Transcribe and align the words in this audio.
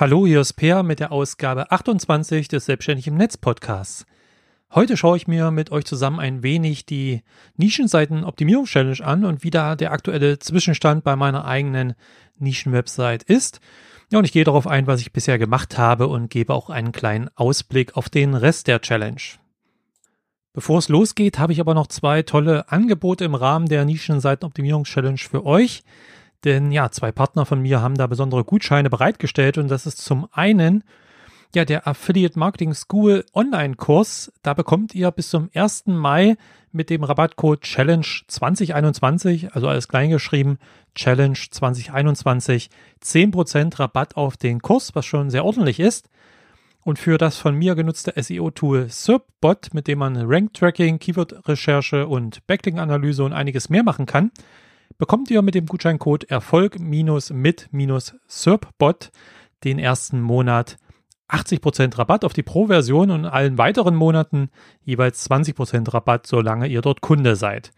Hallo, 0.00 0.28
hier 0.28 0.42
ist 0.42 0.52
Peer 0.52 0.84
mit 0.84 1.00
der 1.00 1.10
Ausgabe 1.10 1.72
28 1.72 2.46
des 2.46 2.66
Selbstständig 2.66 3.08
im 3.08 3.16
Netz 3.16 3.36
Podcasts. 3.36 4.06
Heute 4.72 4.96
schaue 4.96 5.16
ich 5.16 5.26
mir 5.26 5.50
mit 5.50 5.72
euch 5.72 5.86
zusammen 5.86 6.20
ein 6.20 6.44
wenig 6.44 6.86
die 6.86 7.24
Nischenseiten 7.56 8.22
Optimierungs-Challenge 8.22 9.04
an 9.04 9.24
und 9.24 9.42
wie 9.42 9.50
da 9.50 9.74
der 9.74 9.90
aktuelle 9.90 10.38
Zwischenstand 10.38 11.02
bei 11.02 11.16
meiner 11.16 11.46
eigenen 11.46 11.94
Nischenwebsite 12.38 13.24
ist. 13.26 13.58
Ja, 14.12 14.20
und 14.20 14.24
ich 14.24 14.30
gehe 14.30 14.44
darauf 14.44 14.68
ein, 14.68 14.86
was 14.86 15.00
ich 15.00 15.12
bisher 15.12 15.36
gemacht 15.36 15.78
habe 15.78 16.06
und 16.06 16.30
gebe 16.30 16.54
auch 16.54 16.70
einen 16.70 16.92
kleinen 16.92 17.28
Ausblick 17.34 17.96
auf 17.96 18.08
den 18.08 18.34
Rest 18.34 18.68
der 18.68 18.80
Challenge. 18.80 19.20
Bevor 20.52 20.78
es 20.78 20.88
losgeht, 20.88 21.40
habe 21.40 21.52
ich 21.52 21.58
aber 21.58 21.74
noch 21.74 21.88
zwei 21.88 22.22
tolle 22.22 22.70
Angebote 22.70 23.24
im 23.24 23.34
Rahmen 23.34 23.66
der 23.66 23.84
Nischenseiten 23.84 24.46
Optimierungs-Challenge 24.46 25.18
für 25.18 25.44
euch. 25.44 25.82
Denn 26.44 26.70
ja, 26.70 26.90
zwei 26.90 27.12
Partner 27.12 27.46
von 27.46 27.60
mir 27.60 27.80
haben 27.80 27.96
da 27.96 28.06
besondere 28.06 28.44
Gutscheine 28.44 28.90
bereitgestellt 28.90 29.58
und 29.58 29.68
das 29.68 29.86
ist 29.86 29.98
zum 29.98 30.28
einen 30.32 30.84
ja 31.54 31.64
der 31.64 31.88
Affiliate 31.88 32.38
Marketing 32.38 32.74
School 32.74 33.24
Online 33.34 33.74
Kurs. 33.74 34.32
Da 34.42 34.54
bekommt 34.54 34.94
ihr 34.94 35.10
bis 35.10 35.30
zum 35.30 35.50
1. 35.54 35.86
Mai 35.86 36.36
mit 36.70 36.90
dem 36.90 37.02
Rabattcode 37.02 37.62
Challenge 37.62 38.06
2021, 38.26 39.54
also 39.54 39.68
alles 39.68 39.88
kleingeschrieben, 39.88 40.58
Challenge 40.94 41.38
2021, 41.50 42.70
10% 43.02 43.78
Rabatt 43.78 44.16
auf 44.16 44.36
den 44.36 44.60
Kurs, 44.60 44.94
was 44.94 45.06
schon 45.06 45.30
sehr 45.30 45.44
ordentlich 45.44 45.80
ist. 45.80 46.08
Und 46.84 46.98
für 46.98 47.18
das 47.18 47.36
von 47.36 47.54
mir 47.54 47.74
genutzte 47.74 48.14
SEO-Tool 48.16 48.88
SERPbot, 48.88 49.74
mit 49.74 49.88
dem 49.88 49.98
man 49.98 50.16
Rank-Tracking, 50.16 50.98
Keyword-Recherche 50.98 52.06
und 52.06 52.46
Backlink-Analyse 52.46 53.24
und 53.24 53.32
einiges 53.32 53.68
mehr 53.68 53.82
machen 53.82 54.06
kann, 54.06 54.30
bekommt 54.98 55.30
ihr 55.30 55.40
mit 55.42 55.54
dem 55.54 55.66
Gutscheincode 55.66 56.24
Erfolg-mit-SERPbot 56.24 59.10
den 59.64 59.78
ersten 59.78 60.20
Monat 60.20 60.76
80% 61.28 61.98
Rabatt 61.98 62.24
auf 62.24 62.32
die 62.32 62.42
Pro-Version 62.42 63.10
und 63.10 63.20
in 63.20 63.26
allen 63.26 63.58
weiteren 63.58 63.94
Monaten 63.94 64.50
jeweils 64.82 65.30
20% 65.30 65.92
Rabatt, 65.92 66.26
solange 66.26 66.66
ihr 66.66 66.80
dort 66.80 67.00
Kunde 67.00 67.36
seid. 67.36 67.72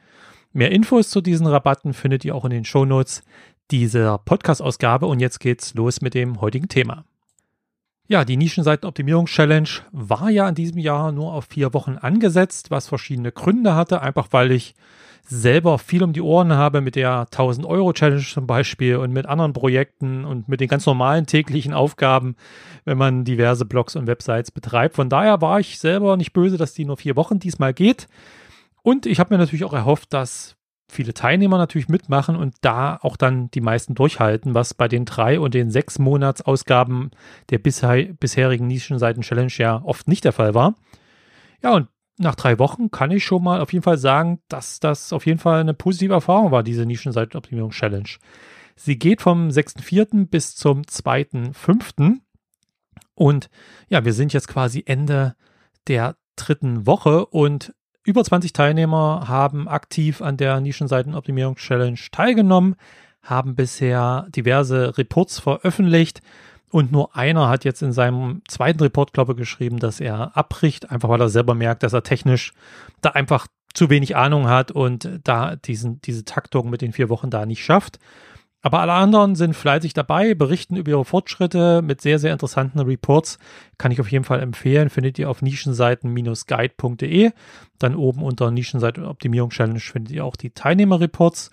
Mehr 0.52 0.72
Infos 0.72 1.10
zu 1.10 1.20
diesen 1.20 1.46
Rabatten 1.46 1.92
findet 1.92 2.24
ihr 2.24 2.34
auch 2.34 2.44
in 2.44 2.50
den 2.50 2.64
Shownotes 2.64 3.22
dieser 3.70 4.18
Podcast-Ausgabe 4.18 5.06
und 5.06 5.20
jetzt 5.20 5.40
geht's 5.40 5.74
los 5.74 6.00
mit 6.00 6.14
dem 6.14 6.40
heutigen 6.40 6.68
Thema. 6.68 7.04
Ja, 8.10 8.24
die 8.24 8.36
Nischenseitenoptimierungs-Challenge 8.36 9.68
war 9.92 10.30
ja 10.30 10.48
in 10.48 10.56
diesem 10.56 10.78
Jahr 10.78 11.12
nur 11.12 11.32
auf 11.32 11.44
vier 11.44 11.72
Wochen 11.72 11.96
angesetzt, 11.96 12.72
was 12.72 12.88
verschiedene 12.88 13.30
Gründe 13.30 13.76
hatte, 13.76 14.02
einfach 14.02 14.26
weil 14.32 14.50
ich 14.50 14.74
selber 15.22 15.78
viel 15.78 16.02
um 16.02 16.12
die 16.12 16.20
Ohren 16.20 16.52
habe 16.52 16.80
mit 16.80 16.96
der 16.96 17.20
1000 17.20 17.64
Euro 17.68 17.92
Challenge 17.92 18.24
zum 18.24 18.48
Beispiel 18.48 18.96
und 18.96 19.12
mit 19.12 19.26
anderen 19.26 19.52
Projekten 19.52 20.24
und 20.24 20.48
mit 20.48 20.60
den 20.60 20.66
ganz 20.66 20.86
normalen 20.86 21.26
täglichen 21.26 21.72
Aufgaben, 21.72 22.34
wenn 22.84 22.98
man 22.98 23.22
diverse 23.22 23.64
Blogs 23.64 23.94
und 23.94 24.08
Websites 24.08 24.50
betreibt. 24.50 24.96
Von 24.96 25.08
daher 25.08 25.40
war 25.40 25.60
ich 25.60 25.78
selber 25.78 26.16
nicht 26.16 26.32
böse, 26.32 26.56
dass 26.56 26.74
die 26.74 26.86
nur 26.86 26.96
vier 26.96 27.14
Wochen 27.14 27.38
diesmal 27.38 27.72
geht. 27.72 28.08
Und 28.82 29.06
ich 29.06 29.20
habe 29.20 29.32
mir 29.32 29.38
natürlich 29.38 29.64
auch 29.64 29.72
erhofft, 29.72 30.12
dass 30.12 30.56
viele 30.90 31.14
Teilnehmer 31.14 31.58
natürlich 31.58 31.88
mitmachen 31.88 32.36
und 32.36 32.54
da 32.60 32.98
auch 33.02 33.16
dann 33.16 33.50
die 33.50 33.60
meisten 33.60 33.94
durchhalten, 33.94 34.54
was 34.54 34.74
bei 34.74 34.88
den 34.88 35.04
drei 35.04 35.40
und 35.40 35.54
den 35.54 35.70
sechs 35.70 35.98
Monatsausgaben 35.98 37.10
der 37.50 37.58
bisher, 37.58 38.12
bisherigen 38.12 38.66
Nischenseiten 38.66 39.22
Challenge 39.22 39.52
ja 39.56 39.82
oft 39.84 40.08
nicht 40.08 40.24
der 40.24 40.32
Fall 40.32 40.54
war. 40.54 40.74
Ja, 41.62 41.74
und 41.74 41.88
nach 42.18 42.34
drei 42.34 42.58
Wochen 42.58 42.90
kann 42.90 43.10
ich 43.10 43.24
schon 43.24 43.42
mal 43.42 43.60
auf 43.60 43.72
jeden 43.72 43.82
Fall 43.82 43.98
sagen, 43.98 44.40
dass 44.48 44.78
das 44.78 45.12
auf 45.12 45.26
jeden 45.26 45.38
Fall 45.38 45.60
eine 45.60 45.74
positive 45.74 46.12
Erfahrung 46.12 46.50
war, 46.50 46.62
diese 46.62 46.84
Nischenseitenoptimierung 46.84 47.70
Challenge. 47.70 48.10
Sie 48.76 48.98
geht 48.98 49.22
vom 49.22 49.48
6.4. 49.48 50.26
bis 50.28 50.54
zum 50.54 50.82
2.5. 50.82 52.18
Und 53.14 53.50
ja, 53.88 54.04
wir 54.04 54.12
sind 54.12 54.32
jetzt 54.32 54.48
quasi 54.48 54.82
Ende 54.86 55.34
der 55.86 56.16
dritten 56.36 56.86
Woche 56.86 57.26
und 57.26 57.74
über 58.04 58.24
20 58.24 58.52
Teilnehmer 58.52 59.24
haben 59.28 59.68
aktiv 59.68 60.22
an 60.22 60.36
der 60.36 60.60
Nischenseitenoptimierung 60.60 61.56
Challenge 61.56 61.98
teilgenommen, 62.12 62.76
haben 63.22 63.54
bisher 63.54 64.26
diverse 64.30 64.96
Reports 64.96 65.38
veröffentlicht 65.38 66.22
und 66.70 66.92
nur 66.92 67.16
einer 67.16 67.48
hat 67.48 67.64
jetzt 67.64 67.82
in 67.82 67.92
seinem 67.92 68.42
zweiten 68.48 68.80
Report, 68.80 69.12
glaube 69.12 69.32
ich, 69.32 69.38
geschrieben, 69.38 69.78
dass 69.78 70.00
er 70.00 70.36
abbricht, 70.36 70.90
einfach 70.90 71.08
weil 71.08 71.20
er 71.20 71.28
selber 71.28 71.54
merkt, 71.54 71.82
dass 71.82 71.92
er 71.92 72.02
technisch 72.02 72.52
da 73.00 73.10
einfach 73.10 73.48
zu 73.74 73.90
wenig 73.90 74.16
Ahnung 74.16 74.48
hat 74.48 74.70
und 74.70 75.08
da 75.24 75.56
diesen, 75.56 76.00
diese 76.02 76.24
Taktung 76.24 76.70
mit 76.70 76.80
den 76.80 76.92
vier 76.92 77.08
Wochen 77.08 77.30
da 77.30 77.44
nicht 77.44 77.64
schafft. 77.64 77.98
Aber 78.62 78.80
alle 78.80 78.92
anderen 78.92 79.36
sind 79.36 79.54
fleißig 79.54 79.94
dabei, 79.94 80.34
berichten 80.34 80.76
über 80.76 80.90
ihre 80.90 81.04
Fortschritte 81.06 81.80
mit 81.80 82.02
sehr, 82.02 82.18
sehr 82.18 82.32
interessanten 82.32 82.78
Reports. 82.80 83.38
Kann 83.78 83.90
ich 83.90 84.00
auf 84.00 84.12
jeden 84.12 84.24
Fall 84.24 84.40
empfehlen. 84.40 84.90
Findet 84.90 85.18
ihr 85.18 85.30
auf 85.30 85.40
nischenseiten-guide.de. 85.40 87.30
Dann 87.78 87.94
oben 87.96 88.22
unter 88.22 88.50
Nischenseiten 88.50 89.04
Optimierung 89.04 89.50
Challenge 89.50 89.80
findet 89.80 90.12
ihr 90.12 90.24
auch 90.26 90.36
die 90.36 90.50
Teilnehmerreports. 90.50 91.50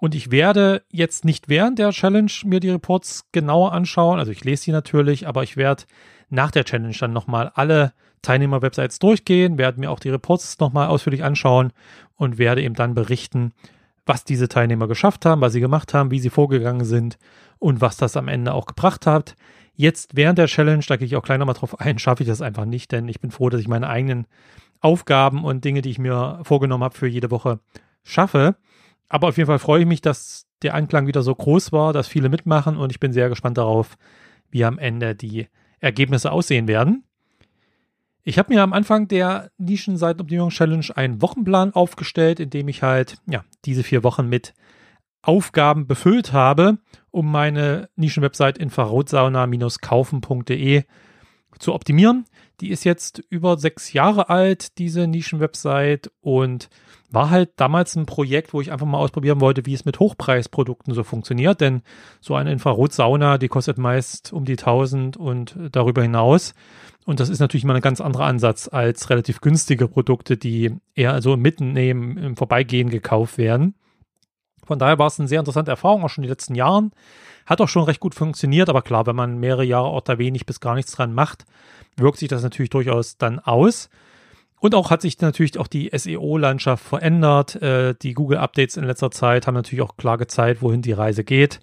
Und 0.00 0.14
ich 0.14 0.30
werde 0.30 0.82
jetzt 0.92 1.24
nicht 1.24 1.48
während 1.48 1.80
der 1.80 1.90
Challenge 1.90 2.30
mir 2.44 2.60
die 2.60 2.70
Reports 2.70 3.26
genauer 3.32 3.72
anschauen. 3.72 4.20
Also 4.20 4.30
ich 4.30 4.44
lese 4.44 4.62
sie 4.64 4.72
natürlich, 4.72 5.26
aber 5.26 5.42
ich 5.42 5.56
werde 5.56 5.84
nach 6.30 6.52
der 6.52 6.64
Challenge 6.64 6.94
dann 6.98 7.12
nochmal 7.12 7.50
alle 7.54 7.92
Teilnehmer-Websites 8.22 8.98
durchgehen, 8.98 9.58
werde 9.58 9.80
mir 9.80 9.90
auch 9.90 10.00
die 10.00 10.10
Reports 10.10 10.58
nochmal 10.60 10.88
ausführlich 10.88 11.24
anschauen 11.24 11.72
und 12.16 12.38
werde 12.38 12.62
eben 12.62 12.74
dann 12.74 12.94
berichten, 12.94 13.52
was 14.08 14.24
diese 14.24 14.48
Teilnehmer 14.48 14.88
geschafft 14.88 15.26
haben, 15.26 15.40
was 15.40 15.52
sie 15.52 15.60
gemacht 15.60 15.94
haben, 15.94 16.10
wie 16.10 16.20
sie 16.20 16.30
vorgegangen 16.30 16.84
sind 16.84 17.18
und 17.58 17.80
was 17.80 17.96
das 17.96 18.16
am 18.16 18.28
Ende 18.28 18.54
auch 18.54 18.66
gebracht 18.66 19.06
hat. 19.06 19.36
Jetzt 19.74 20.16
während 20.16 20.38
der 20.38 20.46
Challenge, 20.46 20.82
da 20.86 20.96
gehe 20.96 21.06
ich 21.06 21.14
auch 21.14 21.22
gleich 21.22 21.38
nochmal 21.38 21.54
drauf 21.54 21.78
ein, 21.80 21.98
schaffe 21.98 22.22
ich 22.22 22.28
das 22.28 22.42
einfach 22.42 22.64
nicht, 22.64 22.90
denn 22.90 23.06
ich 23.06 23.20
bin 23.20 23.30
froh, 23.30 23.48
dass 23.48 23.60
ich 23.60 23.68
meine 23.68 23.88
eigenen 23.88 24.26
Aufgaben 24.80 25.44
und 25.44 25.64
Dinge, 25.64 25.82
die 25.82 25.90
ich 25.90 25.98
mir 25.98 26.40
vorgenommen 26.42 26.84
habe, 26.84 26.96
für 26.96 27.06
jede 27.06 27.30
Woche 27.30 27.60
schaffe. 28.02 28.56
Aber 29.08 29.28
auf 29.28 29.36
jeden 29.36 29.46
Fall 29.46 29.58
freue 29.58 29.82
ich 29.82 29.86
mich, 29.86 30.00
dass 30.00 30.46
der 30.62 30.74
Anklang 30.74 31.06
wieder 31.06 31.22
so 31.22 31.34
groß 31.34 31.72
war, 31.72 31.92
dass 31.92 32.08
viele 32.08 32.28
mitmachen 32.28 32.76
und 32.76 32.90
ich 32.90 33.00
bin 33.00 33.12
sehr 33.12 33.28
gespannt 33.28 33.58
darauf, 33.58 33.96
wie 34.50 34.64
am 34.64 34.78
Ende 34.78 35.14
die 35.14 35.48
Ergebnisse 35.80 36.32
aussehen 36.32 36.66
werden. 36.66 37.04
Ich 38.24 38.38
habe 38.38 38.52
mir 38.52 38.62
am 38.62 38.72
Anfang 38.72 39.08
der 39.08 39.50
Nischenseitenoptimierung 39.58 40.50
Challenge 40.50 40.86
einen 40.94 41.20
Wochenplan 41.22 41.72
aufgestellt, 41.72 42.40
in 42.40 42.50
dem 42.50 42.68
ich 42.68 42.82
halt 42.82 43.16
ja 43.26 43.44
diese 43.64 43.82
vier 43.82 44.04
Wochen 44.04 44.28
mit 44.28 44.54
Aufgaben 45.22 45.86
befüllt 45.86 46.32
habe, 46.32 46.78
um 47.10 47.30
meine 47.30 47.88
Nischenwebsite 47.96 48.60
infrarotsauna-kaufen.de 48.60 50.84
zu 51.58 51.74
optimieren. 51.74 52.24
Die 52.60 52.70
ist 52.70 52.84
jetzt 52.84 53.22
über 53.30 53.58
sechs 53.58 53.92
Jahre 53.92 54.28
alt, 54.28 54.78
diese 54.78 55.06
Nischenwebsite, 55.06 56.10
und 56.20 56.68
war 57.10 57.30
halt 57.30 57.52
damals 57.56 57.96
ein 57.96 58.06
Projekt, 58.06 58.52
wo 58.52 58.60
ich 58.60 58.70
einfach 58.70 58.86
mal 58.86 58.98
ausprobieren 58.98 59.40
wollte, 59.40 59.64
wie 59.66 59.74
es 59.74 59.84
mit 59.84 59.98
Hochpreisprodukten 59.98 60.92
so 60.94 61.04
funktioniert. 61.04 61.60
Denn 61.60 61.82
so 62.20 62.34
eine 62.34 62.52
Infrarotsauna, 62.52 63.38
die 63.38 63.48
kostet 63.48 63.78
meist 63.78 64.32
um 64.32 64.44
die 64.44 64.58
1000 64.58 65.16
und 65.16 65.56
darüber 65.72 66.02
hinaus. 66.02 66.54
Und 67.06 67.20
das 67.20 67.30
ist 67.30 67.38
natürlich 67.38 67.64
mal 67.64 67.76
ein 67.76 67.82
ganz 67.82 68.02
anderer 68.02 68.26
Ansatz 68.26 68.68
als 68.70 69.08
relativ 69.08 69.40
günstige 69.40 69.88
Produkte, 69.88 70.36
die 70.36 70.76
eher 70.94 71.22
so 71.22 71.36
mitnehmen, 71.38 72.18
im 72.18 72.36
Vorbeigehen 72.36 72.90
gekauft 72.90 73.38
werden. 73.38 73.74
Von 74.66 74.78
daher 74.78 74.98
war 74.98 75.06
es 75.06 75.18
eine 75.18 75.28
sehr 75.28 75.38
interessante 75.38 75.70
Erfahrung, 75.70 76.04
auch 76.04 76.10
schon 76.10 76.24
in 76.24 76.26
den 76.26 76.32
letzten 76.32 76.54
Jahren. 76.54 76.92
Hat 77.46 77.62
auch 77.62 77.68
schon 77.68 77.84
recht 77.84 78.00
gut 78.00 78.14
funktioniert, 78.14 78.68
aber 78.68 78.82
klar, 78.82 79.06
wenn 79.06 79.16
man 79.16 79.38
mehrere 79.38 79.64
Jahre 79.64 79.86
auch 79.86 80.02
da 80.02 80.18
wenig 80.18 80.44
bis 80.44 80.60
gar 80.60 80.74
nichts 80.74 80.92
dran 80.92 81.14
macht, 81.14 81.46
wirkt 81.96 82.18
sich 82.18 82.28
das 82.28 82.42
natürlich 82.42 82.68
durchaus 82.68 83.16
dann 83.16 83.38
aus. 83.38 83.88
Und 84.60 84.74
auch 84.74 84.90
hat 84.90 85.02
sich 85.02 85.20
natürlich 85.20 85.58
auch 85.58 85.68
die 85.68 85.90
SEO-Landschaft 85.92 86.84
verändert. 86.84 87.56
Äh, 87.62 87.94
die 88.00 88.14
Google-Updates 88.14 88.76
in 88.76 88.84
letzter 88.84 89.10
Zeit 89.10 89.46
haben 89.46 89.54
natürlich 89.54 89.82
auch 89.82 89.96
klar 89.96 90.18
gezeigt, 90.18 90.62
wohin 90.62 90.82
die 90.82 90.92
Reise 90.92 91.24
geht. 91.24 91.60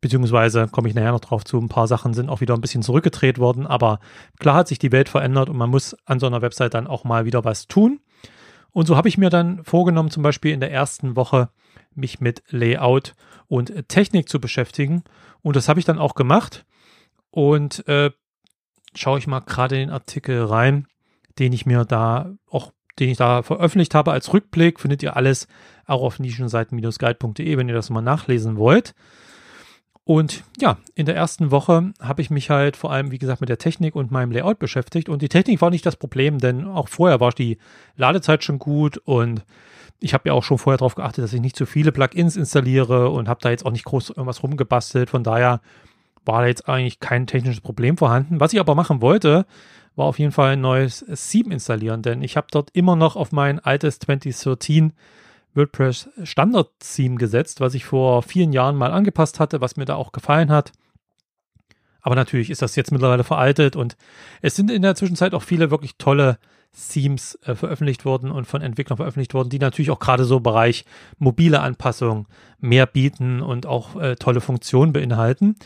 Beziehungsweise 0.00 0.68
komme 0.68 0.88
ich 0.88 0.94
nachher 0.94 1.12
noch 1.12 1.20
drauf 1.20 1.44
zu, 1.44 1.58
ein 1.58 1.68
paar 1.68 1.88
Sachen 1.88 2.14
sind 2.14 2.28
auch 2.28 2.40
wieder 2.40 2.54
ein 2.54 2.60
bisschen 2.60 2.82
zurückgedreht 2.82 3.38
worden. 3.38 3.66
Aber 3.66 3.98
klar 4.38 4.56
hat 4.56 4.68
sich 4.68 4.78
die 4.78 4.92
Welt 4.92 5.08
verändert 5.08 5.48
und 5.48 5.56
man 5.56 5.70
muss 5.70 5.96
an 6.04 6.20
so 6.20 6.26
einer 6.26 6.42
Website 6.42 6.74
dann 6.74 6.86
auch 6.86 7.04
mal 7.04 7.24
wieder 7.24 7.44
was 7.44 7.66
tun. 7.66 8.00
Und 8.70 8.86
so 8.86 8.96
habe 8.96 9.08
ich 9.08 9.18
mir 9.18 9.30
dann 9.30 9.64
vorgenommen, 9.64 10.10
zum 10.10 10.22
Beispiel 10.22 10.52
in 10.52 10.60
der 10.60 10.70
ersten 10.70 11.16
Woche 11.16 11.48
mich 11.94 12.20
mit 12.20 12.42
Layout 12.50 13.14
und 13.48 13.88
Technik 13.88 14.28
zu 14.28 14.38
beschäftigen. 14.38 15.02
Und 15.40 15.56
das 15.56 15.68
habe 15.68 15.80
ich 15.80 15.86
dann 15.86 15.98
auch 15.98 16.14
gemacht. 16.14 16.66
Und 17.30 17.88
äh, 17.88 18.10
schaue 18.94 19.18
ich 19.18 19.26
mal 19.26 19.40
gerade 19.40 19.76
in 19.76 19.88
den 19.88 19.90
Artikel 19.90 20.44
rein 20.44 20.86
den 21.38 21.52
ich 21.52 21.66
mir 21.66 21.84
da 21.84 22.32
auch, 22.50 22.72
den 22.98 23.10
ich 23.10 23.18
da 23.18 23.42
veröffentlicht 23.42 23.94
habe 23.94 24.12
als 24.12 24.32
Rückblick, 24.32 24.80
findet 24.80 25.02
ihr 25.02 25.16
alles 25.16 25.48
auch 25.86 26.02
auf 26.02 26.18
nischenseiten-guide.de, 26.18 27.56
wenn 27.56 27.68
ihr 27.68 27.74
das 27.74 27.90
mal 27.90 28.00
nachlesen 28.00 28.56
wollt. 28.56 28.94
Und 30.04 30.44
ja, 30.60 30.78
in 30.94 31.04
der 31.04 31.16
ersten 31.16 31.50
Woche 31.50 31.92
habe 32.00 32.22
ich 32.22 32.30
mich 32.30 32.48
halt 32.48 32.76
vor 32.76 32.92
allem, 32.92 33.10
wie 33.10 33.18
gesagt, 33.18 33.40
mit 33.40 33.48
der 33.48 33.58
Technik 33.58 33.96
und 33.96 34.12
meinem 34.12 34.30
Layout 34.30 34.60
beschäftigt. 34.60 35.08
Und 35.08 35.20
die 35.20 35.28
Technik 35.28 35.60
war 35.60 35.70
nicht 35.70 35.84
das 35.84 35.96
Problem, 35.96 36.38
denn 36.38 36.64
auch 36.64 36.88
vorher 36.88 37.18
war 37.18 37.32
die 37.32 37.58
Ladezeit 37.96 38.44
schon 38.44 38.60
gut 38.60 38.98
und 38.98 39.44
ich 39.98 40.14
habe 40.14 40.28
ja 40.28 40.34
auch 40.34 40.44
schon 40.44 40.58
vorher 40.58 40.78
darauf 40.78 40.94
geachtet, 40.94 41.24
dass 41.24 41.32
ich 41.32 41.40
nicht 41.40 41.56
zu 41.56 41.66
viele 41.66 41.90
Plugins 41.90 42.36
installiere 42.36 43.10
und 43.10 43.28
habe 43.28 43.40
da 43.42 43.50
jetzt 43.50 43.66
auch 43.66 43.72
nicht 43.72 43.84
groß 43.84 44.10
irgendwas 44.10 44.42
rumgebastelt. 44.42 45.10
Von 45.10 45.24
daher 45.24 45.60
war 46.24 46.42
da 46.42 46.46
jetzt 46.46 46.68
eigentlich 46.68 47.00
kein 47.00 47.26
technisches 47.26 47.60
Problem 47.60 47.96
vorhanden. 47.96 48.38
Was 48.38 48.52
ich 48.52 48.60
aber 48.60 48.74
machen 48.74 49.00
wollte, 49.00 49.46
war 49.96 50.06
auf 50.06 50.18
jeden 50.18 50.32
Fall 50.32 50.52
ein 50.52 50.60
neues 50.60 51.04
Theme 51.30 51.52
installieren, 51.52 52.02
denn 52.02 52.22
ich 52.22 52.36
habe 52.36 52.46
dort 52.50 52.70
immer 52.74 52.96
noch 52.96 53.16
auf 53.16 53.32
mein 53.32 53.58
altes 53.58 53.98
2013 53.98 54.92
WordPress 55.54 56.10
Standard 56.22 56.70
Theme 56.78 57.16
gesetzt, 57.16 57.60
was 57.60 57.74
ich 57.74 57.86
vor 57.86 58.22
vielen 58.22 58.52
Jahren 58.52 58.76
mal 58.76 58.92
angepasst 58.92 59.40
hatte, 59.40 59.60
was 59.60 59.76
mir 59.76 59.86
da 59.86 59.94
auch 59.96 60.12
gefallen 60.12 60.50
hat. 60.50 60.72
Aber 62.02 62.14
natürlich 62.14 62.50
ist 62.50 62.62
das 62.62 62.76
jetzt 62.76 62.92
mittlerweile 62.92 63.24
veraltet 63.24 63.74
und 63.74 63.96
es 64.42 64.54
sind 64.54 64.70
in 64.70 64.82
der 64.82 64.94
Zwischenzeit 64.94 65.34
auch 65.34 65.42
viele 65.42 65.72
wirklich 65.72 65.96
tolle 65.96 66.38
Themes 66.92 67.38
äh, 67.42 67.54
veröffentlicht 67.54 68.04
worden 68.04 68.30
und 68.30 68.46
von 68.46 68.62
Entwicklern 68.62 68.98
veröffentlicht 68.98 69.34
worden, 69.34 69.48
die 69.48 69.58
natürlich 69.58 69.90
auch 69.90 69.98
gerade 69.98 70.24
so 70.24 70.36
im 70.36 70.42
Bereich 70.42 70.84
mobile 71.18 71.60
Anpassung 71.60 72.28
mehr 72.60 72.86
bieten 72.86 73.40
und 73.40 73.66
auch 73.66 73.96
äh, 74.00 74.14
tolle 74.16 74.40
Funktionen 74.40 74.92
beinhalten. 74.92 75.56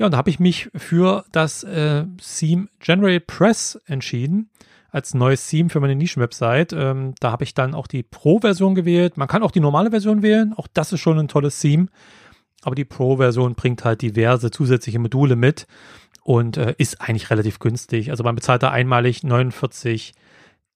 Ja, 0.00 0.06
und 0.06 0.12
da 0.12 0.16
habe 0.16 0.30
ich 0.30 0.40
mich 0.40 0.70
für 0.74 1.26
das 1.30 1.62
äh, 1.62 2.06
Theme 2.16 2.68
General 2.78 3.20
Press 3.20 3.78
entschieden 3.84 4.48
als 4.90 5.12
neues 5.12 5.46
Theme 5.46 5.68
für 5.68 5.78
meine 5.78 5.94
Nischen-Website. 5.94 6.72
Ähm, 6.72 7.14
da 7.20 7.32
habe 7.32 7.44
ich 7.44 7.52
dann 7.52 7.74
auch 7.74 7.86
die 7.86 8.02
Pro-Version 8.02 8.74
gewählt. 8.74 9.18
Man 9.18 9.28
kann 9.28 9.42
auch 9.42 9.50
die 9.50 9.60
normale 9.60 9.90
Version 9.90 10.22
wählen. 10.22 10.54
Auch 10.56 10.68
das 10.72 10.94
ist 10.94 11.00
schon 11.00 11.18
ein 11.18 11.28
tolles 11.28 11.60
Theme. 11.60 11.88
Aber 12.62 12.74
die 12.74 12.86
Pro-Version 12.86 13.54
bringt 13.54 13.84
halt 13.84 14.00
diverse 14.00 14.50
zusätzliche 14.50 14.98
Module 14.98 15.36
mit 15.36 15.66
und 16.22 16.56
äh, 16.56 16.74
ist 16.78 17.02
eigentlich 17.02 17.28
relativ 17.28 17.58
günstig. 17.58 18.10
Also 18.10 18.24
man 18.24 18.36
bezahlt 18.36 18.62
da 18.62 18.70
einmalig 18.70 19.22
49 19.22 20.14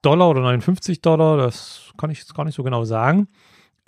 Dollar 0.02 0.28
oder 0.28 0.42
59 0.42 1.00
Dollar. 1.00 1.38
Das 1.38 1.92
kann 1.96 2.10
ich 2.10 2.18
jetzt 2.18 2.34
gar 2.34 2.44
nicht 2.44 2.56
so 2.56 2.62
genau 2.62 2.84
sagen. 2.84 3.28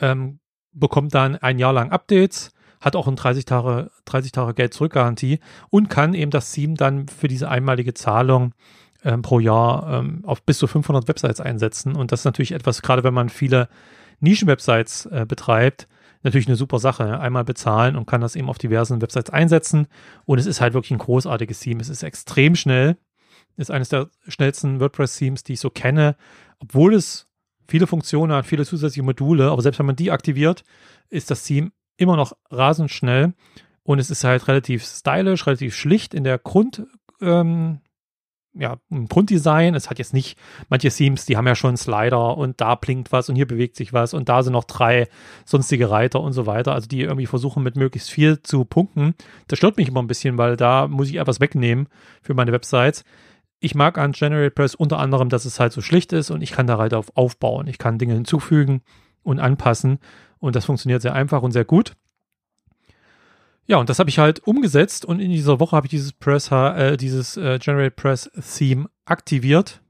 Ähm, 0.01 0.39
bekommt 0.73 1.13
dann 1.13 1.37
ein 1.37 1.59
Jahr 1.59 1.75
lang 1.75 1.93
Updates 1.93 2.53
hat 2.81 2.97
auch 2.97 3.07
eine 3.07 3.17
30 3.17 3.45
Tage, 3.45 3.91
30 4.05 4.33
Tage 4.33 4.55
Geld 4.55 4.75
zurückgarantie 4.75 5.41
und 5.71 5.89
kann 5.89 6.15
eben 6.15 6.31
das 6.31 6.53
Theme 6.53 6.75
dann 6.75 7.09
für 7.09 7.29
diese 7.29 7.49
einmalige 7.49 7.95
Zahlung 7.95 8.53
ähm, 9.05 9.23
pro 9.23 9.41
Jahr 9.41 10.01
ähm, 10.01 10.23
auf 10.25 10.43
bis 10.43 10.59
zu 10.59 10.67
500 10.67 11.09
Websites 11.09 11.41
einsetzen. 11.41 11.97
Und 11.97 12.13
das 12.13 12.21
ist 12.21 12.25
natürlich 12.25 12.53
etwas, 12.53 12.83
gerade 12.83 13.05
wenn 13.05 13.15
man 13.15 13.29
viele 13.29 13.69
Nischen-Websites 14.21 15.07
äh, 15.07 15.27
betreibt, 15.27 15.87
natürlich 16.23 16.49
eine 16.49 16.57
super 16.57 16.79
Sache. 16.79 17.21
Einmal 17.21 17.45
bezahlen 17.45 17.97
und 17.97 18.07
kann 18.07 18.21
das 18.21 18.37
eben 18.37 18.49
auf 18.49 18.59
diversen 18.59 19.01
Websites 19.01 19.31
einsetzen. 19.31 19.87
Und 20.25 20.39
es 20.39 20.47
ist 20.47 20.61
halt 20.61 20.75
wirklich 20.75 20.91
ein 20.91 20.99
großartiges 20.99 21.61
Theme. 21.61 21.81
Es 21.81 21.89
ist 21.89 22.03
extrem 22.03 22.57
schnell. 22.57 22.97
Ist 23.57 23.71
eines 23.71 23.89
der 23.89 24.11
schnellsten 24.27 24.81
WordPress-Themes, 24.81 25.45
die 25.45 25.55
ich 25.55 25.61
so 25.61 25.71
kenne, 25.71 26.17
obwohl 26.59 26.95
es 26.95 27.29
viele 27.69 27.87
Funktionen 27.87 28.33
hat, 28.33 28.47
viele 28.47 28.65
zusätzliche 28.65 29.03
Module, 29.03 29.51
aber 29.51 29.63
selbst 29.63 29.79
wenn 29.79 29.87
man 29.87 29.97
die 29.97 30.11
aktiviert, 30.11 30.63
ist 31.09 31.31
das 31.31 31.45
Theme 31.45 31.71
immer 31.97 32.17
noch 32.17 32.37
rasend 32.51 32.91
schnell 32.91 33.35
und 33.83 33.99
es 33.99 34.11
ist 34.11 34.25
halt 34.25 34.49
relativ 34.49 34.85
stylisch, 34.85 35.47
relativ 35.47 35.75
schlicht 35.75 36.13
in 36.13 36.25
der 36.25 36.39
Grund, 36.39 36.87
ähm, 37.21 37.81
ja, 38.59 38.79
im 38.91 39.07
Grunddesign. 39.07 39.75
Es 39.75 39.91
hat 39.91 39.99
jetzt 39.99 40.15
nicht, 40.15 40.39
manche 40.69 40.89
Themes, 40.89 41.27
die 41.27 41.37
haben 41.37 41.47
ja 41.47 41.55
schon 41.55 41.77
Slider 41.77 42.37
und 42.37 42.61
da 42.61 42.75
blinkt 42.75 43.13
was 43.13 43.29
und 43.29 43.37
hier 43.37 43.47
bewegt 43.47 43.77
sich 43.77 43.93
was 43.93 44.15
und 44.15 44.29
da 44.29 44.43
sind 44.43 44.55
noch 44.55 44.65
drei 44.65 45.09
sonstige 45.45 45.91
Reiter 45.91 46.21
und 46.21 46.33
so 46.33 46.47
weiter. 46.47 46.73
Also 46.73 46.89
die 46.89 47.03
irgendwie 47.03 47.27
versuchen 47.27 47.63
mit 47.63 47.77
möglichst 47.77 48.11
viel 48.11 48.43
zu 48.43 48.65
punkten. 48.65 49.15
Das 49.47 49.59
stört 49.59 49.77
mich 49.77 49.89
immer 49.89 50.03
ein 50.03 50.09
bisschen, 50.09 50.39
weil 50.39 50.57
da 50.57 50.89
muss 50.89 51.09
ich 51.09 51.17
etwas 51.17 51.41
wegnehmen 51.41 51.89
für 52.23 52.35
meine 52.35 52.53
Websites. 52.53 53.05
Ich 53.61 53.75
mag 53.75 53.99
an 53.99 54.13
Generate 54.13 54.51
Press 54.51 54.75
unter 54.75 54.99
anderem, 54.99 55.29
dass 55.29 55.45
es 55.45 55.61
halt 55.61 55.73
so 55.73 55.81
schlicht 55.81 56.13
ist 56.13 56.31
und 56.31 56.43
ich 56.43 56.53
kann 56.53 56.67
da 56.67 56.79
halt 56.79 56.95
auf 56.95 57.17
aufbauen. 57.17 57.69
Ich 57.69 57.79
kann 57.79 57.99
Dinge 57.99 58.15
hinzufügen 58.15 58.83
und 59.23 59.39
anpassen 59.39 59.99
und 60.47 60.57
das 60.57 60.65
funktioniert 60.65 61.03
sehr 61.03 61.15
einfach 61.15 61.43
und 61.43 61.53
sehr 61.53 61.65
gut. 61.65 61.93
Ja, 63.67 63.79
und 63.79 63.89
das 63.89 63.99
habe 63.99 64.09
ich 64.09 64.19
halt 64.19 64.47
umgesetzt 64.47 65.05
und 65.05 65.19
in 65.19 65.31
dieser 65.31 65.59
Woche 65.59 65.75
habe 65.75 65.87
ich 65.87 65.91
dieses 65.91 66.13
Press, 66.13 66.51
äh, 66.53 66.97
dieses 66.97 67.37
äh, 67.37 67.59
Generate 67.59 67.91
Press 67.91 68.31
Theme 68.57 68.89
aktiviert 69.05 69.81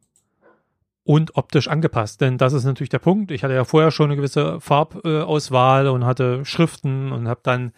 und 1.05 1.37
optisch 1.37 1.69
angepasst. 1.69 2.21
Denn 2.21 2.39
das 2.39 2.55
ist 2.55 2.65
natürlich 2.65 2.89
der 2.89 2.99
Punkt. 2.99 3.31
Ich 3.31 3.45
hatte 3.45 3.55
ja 3.55 3.65
vorher 3.65 3.91
schon 3.91 4.07
eine 4.07 4.17
gewisse 4.17 4.61
Farbauswahl 4.61 5.89
und 5.89 6.07
hatte 6.07 6.45
Schriften 6.45 7.13
und 7.13 7.29
habe 7.29 7.41
dann 7.43 7.73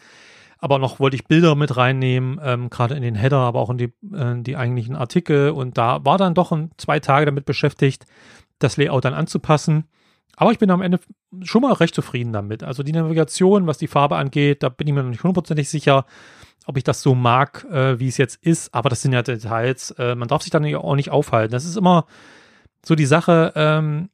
aber 0.60 0.78
noch 0.78 0.98
wollte 0.98 1.14
ich 1.14 1.26
Bilder 1.26 1.54
mit 1.54 1.76
reinnehmen, 1.76 2.40
ähm, 2.42 2.68
gerade 2.68 2.94
in 2.94 3.02
den 3.02 3.14
Header, 3.14 3.38
aber 3.38 3.60
auch 3.60 3.70
in 3.70 3.78
die, 3.78 3.92
äh, 4.12 4.42
die 4.42 4.56
eigentlichen 4.56 4.96
Artikel. 4.96 5.50
Und 5.50 5.78
da 5.78 6.04
war 6.04 6.18
dann 6.18 6.34
doch 6.34 6.50
ein, 6.52 6.72
zwei 6.76 6.98
Tage 6.98 7.26
damit 7.26 7.44
beschäftigt, 7.44 8.06
das 8.58 8.76
Layout 8.76 9.04
dann 9.04 9.14
anzupassen. 9.14 9.84
Aber 10.40 10.52
ich 10.52 10.58
bin 10.58 10.70
am 10.70 10.82
Ende 10.82 11.00
schon 11.42 11.62
mal 11.62 11.72
recht 11.72 11.96
zufrieden 11.96 12.32
damit. 12.32 12.62
Also 12.62 12.84
die 12.84 12.92
Navigation, 12.92 13.66
was 13.66 13.76
die 13.76 13.88
Farbe 13.88 14.16
angeht, 14.16 14.62
da 14.62 14.68
bin 14.68 14.86
ich 14.86 14.94
mir 14.94 15.02
noch 15.02 15.10
nicht 15.10 15.24
hundertprozentig 15.24 15.68
sicher, 15.68 16.06
ob 16.64 16.76
ich 16.76 16.84
das 16.84 17.02
so 17.02 17.16
mag, 17.16 17.66
äh, 17.72 17.98
wie 17.98 18.06
es 18.06 18.18
jetzt 18.18 18.36
ist. 18.44 18.72
Aber 18.72 18.88
das 18.88 19.02
sind 19.02 19.12
ja 19.12 19.22
Details. 19.22 19.90
Äh, 19.98 20.14
man 20.14 20.28
darf 20.28 20.42
sich 20.42 20.52
dann 20.52 20.72
auch 20.76 20.94
nicht 20.94 21.10
aufhalten. 21.10 21.50
Das 21.50 21.64
ist 21.64 21.76
immer 21.76 22.06
so 22.86 22.94
die 22.94 23.06
Sache. 23.06 23.52
Ähm, 23.56 24.10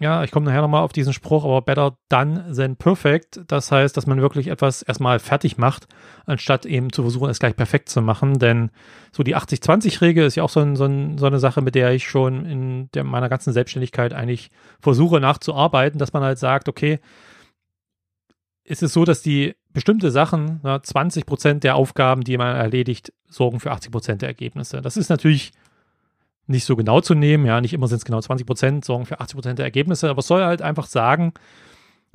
ja, 0.00 0.24
ich 0.24 0.30
komme 0.30 0.46
nachher 0.46 0.62
nochmal 0.62 0.82
auf 0.82 0.94
diesen 0.94 1.12
Spruch, 1.12 1.44
aber 1.44 1.60
better 1.60 1.98
done 2.08 2.50
than 2.56 2.76
perfect. 2.76 3.42
Das 3.48 3.70
heißt, 3.70 3.94
dass 3.94 4.06
man 4.06 4.22
wirklich 4.22 4.48
etwas 4.48 4.80
erstmal 4.80 5.18
fertig 5.18 5.58
macht, 5.58 5.88
anstatt 6.24 6.64
eben 6.64 6.90
zu 6.90 7.02
versuchen, 7.02 7.28
es 7.28 7.38
gleich 7.38 7.54
perfekt 7.54 7.90
zu 7.90 8.00
machen. 8.00 8.38
Denn 8.38 8.70
so 9.12 9.22
die 9.22 9.36
80-20-Regel 9.36 10.24
ist 10.24 10.36
ja 10.36 10.42
auch 10.42 10.48
so, 10.48 10.60
ein, 10.60 10.74
so, 10.74 10.86
ein, 10.86 11.18
so, 11.18 11.26
eine 11.26 11.38
Sache, 11.38 11.60
mit 11.60 11.74
der 11.74 11.92
ich 11.92 12.08
schon 12.08 12.46
in 12.46 12.88
der, 12.94 13.04
meiner 13.04 13.28
ganzen 13.28 13.52
Selbstständigkeit 13.52 14.14
eigentlich 14.14 14.50
versuche 14.80 15.20
nachzuarbeiten, 15.20 15.98
dass 15.98 16.14
man 16.14 16.22
halt 16.22 16.38
sagt, 16.38 16.70
okay, 16.70 16.98
ist 18.64 18.82
es 18.82 18.94
so, 18.94 19.04
dass 19.04 19.20
die 19.20 19.54
bestimmte 19.68 20.10
Sachen, 20.10 20.60
na, 20.62 20.82
20 20.82 21.26
Prozent 21.26 21.62
der 21.62 21.76
Aufgaben, 21.76 22.22
die 22.22 22.38
man 22.38 22.56
erledigt, 22.56 23.12
sorgen 23.28 23.60
für 23.60 23.70
80 23.70 23.92
Prozent 23.92 24.22
der 24.22 24.30
Ergebnisse. 24.30 24.80
Das 24.80 24.96
ist 24.96 25.10
natürlich 25.10 25.52
nicht 26.50 26.64
so 26.64 26.76
genau 26.76 27.00
zu 27.00 27.14
nehmen. 27.14 27.46
Ja, 27.46 27.60
nicht 27.60 27.72
immer 27.72 27.88
sind 27.88 27.98
es 27.98 28.04
genau 28.04 28.20
20 28.20 28.46
Prozent, 28.46 28.84
sorgen 28.84 29.06
für 29.06 29.20
80 29.20 29.34
Prozent 29.34 29.58
der 29.58 29.66
Ergebnisse, 29.66 30.10
aber 30.10 30.18
es 30.18 30.26
soll 30.26 30.42
halt 30.44 30.62
einfach 30.62 30.86
sagen, 30.86 31.32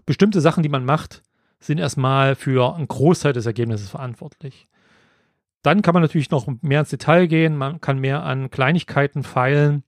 bestimmte 0.05 0.41
Sachen, 0.41 0.61
die 0.61 0.69
man 0.69 0.85
macht, 0.85 1.23
sind 1.59 1.79
erstmal 1.79 2.35
für 2.35 2.75
einen 2.75 2.87
Großteil 2.87 3.33
des 3.33 3.45
Ergebnisses 3.45 3.89
verantwortlich. 3.89 4.67
Dann 5.63 5.81
kann 5.81 5.93
man 5.93 6.03
natürlich 6.03 6.29
noch 6.29 6.47
mehr 6.61 6.81
ins 6.81 6.89
Detail 6.89 7.25
gehen, 7.25 7.57
man 7.57 7.81
kann 7.81 7.97
mehr 7.97 8.23
an 8.23 8.51
Kleinigkeiten 8.51 9.23
feilen, 9.23 9.83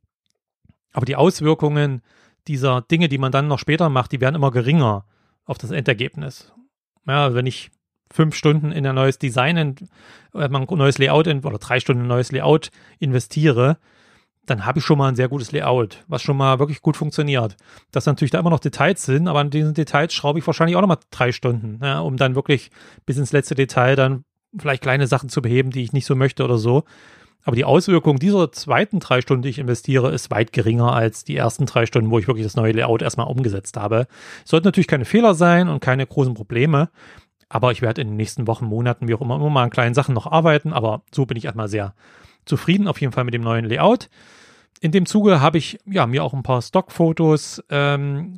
aber 0.91 1.05
die 1.05 1.15
Auswirkungen 1.15 2.01
dieser 2.47 2.81
Dinge, 2.81 3.09
die 3.09 3.19
man 3.19 3.31
dann 3.31 3.47
noch 3.47 3.59
später 3.59 3.89
macht, 3.89 4.11
die 4.11 4.21
werden 4.21 4.35
immer 4.35 4.51
geringer 4.51 5.05
auf 5.45 5.57
das 5.57 5.71
Endergebnis. 5.71 6.53
Ja, 7.05 7.33
wenn 7.35 7.45
ich 7.45 7.69
fünf 8.11 8.35
Stunden 8.35 8.71
in 8.71 8.87
ein 8.87 8.95
neues 8.95 9.19
Design, 9.19 9.57
äh, 9.57 9.75
ein 10.33 10.51
neues 10.51 10.97
Layout 10.97 11.27
oder 11.27 11.57
drei 11.59 11.79
Stunden 11.79 12.01
in 12.01 12.05
ein 12.05 12.09
neues 12.09 12.31
Layout 12.31 12.71
investiere, 12.99 13.77
dann 14.47 14.65
habe 14.65 14.79
ich 14.79 14.85
schon 14.85 14.97
mal 14.97 15.09
ein 15.09 15.15
sehr 15.15 15.27
gutes 15.27 15.51
Layout, 15.51 16.03
was 16.07 16.21
schon 16.21 16.37
mal 16.37 16.57
wirklich 16.57 16.81
gut 16.81 16.97
funktioniert. 16.97 17.57
Dass 17.91 18.05
natürlich 18.05 18.31
da 18.31 18.39
immer 18.39 18.49
noch 18.49 18.59
Details 18.59 19.03
sind, 19.03 19.27
aber 19.27 19.39
an 19.39 19.49
diesen 19.49 19.73
Details 19.73 20.13
schraube 20.13 20.39
ich 20.39 20.47
wahrscheinlich 20.47 20.75
auch 20.75 20.81
noch 20.81 20.87
mal 20.87 20.97
drei 21.11 21.31
Stunden, 21.31 21.79
ja, 21.83 21.99
um 21.99 22.17
dann 22.17 22.35
wirklich 22.35 22.71
bis 23.05 23.17
ins 23.17 23.33
letzte 23.33 23.55
Detail 23.55 23.95
dann 23.95 24.23
vielleicht 24.57 24.81
kleine 24.81 25.05
Sachen 25.05 25.29
zu 25.29 25.41
beheben, 25.41 25.71
die 25.71 25.83
ich 25.83 25.93
nicht 25.93 26.05
so 26.05 26.15
möchte 26.15 26.43
oder 26.43 26.57
so. 26.57 26.85
Aber 27.43 27.55
die 27.55 27.65
Auswirkung 27.65 28.19
dieser 28.19 28.51
zweiten 28.51 28.99
drei 28.99 29.21
Stunden, 29.21 29.43
die 29.43 29.49
ich 29.49 29.59
investiere, 29.59 30.11
ist 30.11 30.31
weit 30.31 30.51
geringer 30.51 30.93
als 30.93 31.23
die 31.23 31.35
ersten 31.35 31.65
drei 31.65 31.85
Stunden, 31.85 32.09
wo 32.09 32.19
ich 32.19 32.27
wirklich 32.27 32.45
das 32.45 32.55
neue 32.55 32.71
Layout 32.71 33.01
erstmal 33.01 33.27
umgesetzt 33.27 33.77
habe. 33.77 34.07
Es 34.43 34.51
sollten 34.51 34.67
natürlich 34.67 34.87
keine 34.87 35.05
Fehler 35.05 35.33
sein 35.33 35.69
und 35.69 35.79
keine 35.79 36.05
großen 36.05 36.33
Probleme. 36.33 36.89
Aber 37.49 37.71
ich 37.71 37.81
werde 37.81 38.01
in 38.01 38.09
den 38.09 38.17
nächsten 38.17 38.47
Wochen, 38.47 38.65
Monaten, 38.65 39.07
wie 39.07 39.13
auch 39.13 39.21
immer, 39.21 39.35
immer 39.35 39.49
mal 39.49 39.63
an 39.63 39.69
kleinen 39.69 39.95
Sachen 39.95 40.13
noch 40.13 40.27
arbeiten. 40.27 40.73
Aber 40.73 41.03
so 41.13 41.25
bin 41.25 41.37
ich 41.37 41.45
erstmal 41.45 41.69
sehr 41.69 41.93
zufrieden 42.43 42.87
auf 42.87 42.99
jeden 42.99 43.13
Fall 43.13 43.23
mit 43.23 43.33
dem 43.33 43.43
neuen 43.43 43.65
Layout 43.65 44.09
in 44.79 44.91
dem 44.91 45.05
Zuge 45.05 45.41
habe 45.41 45.57
ich 45.57 45.79
ja 45.85 46.05
mir 46.07 46.23
auch 46.23 46.33
ein 46.33 46.43
paar 46.43 46.61
Stockfotos 46.61 47.63
ähm, 47.69 48.35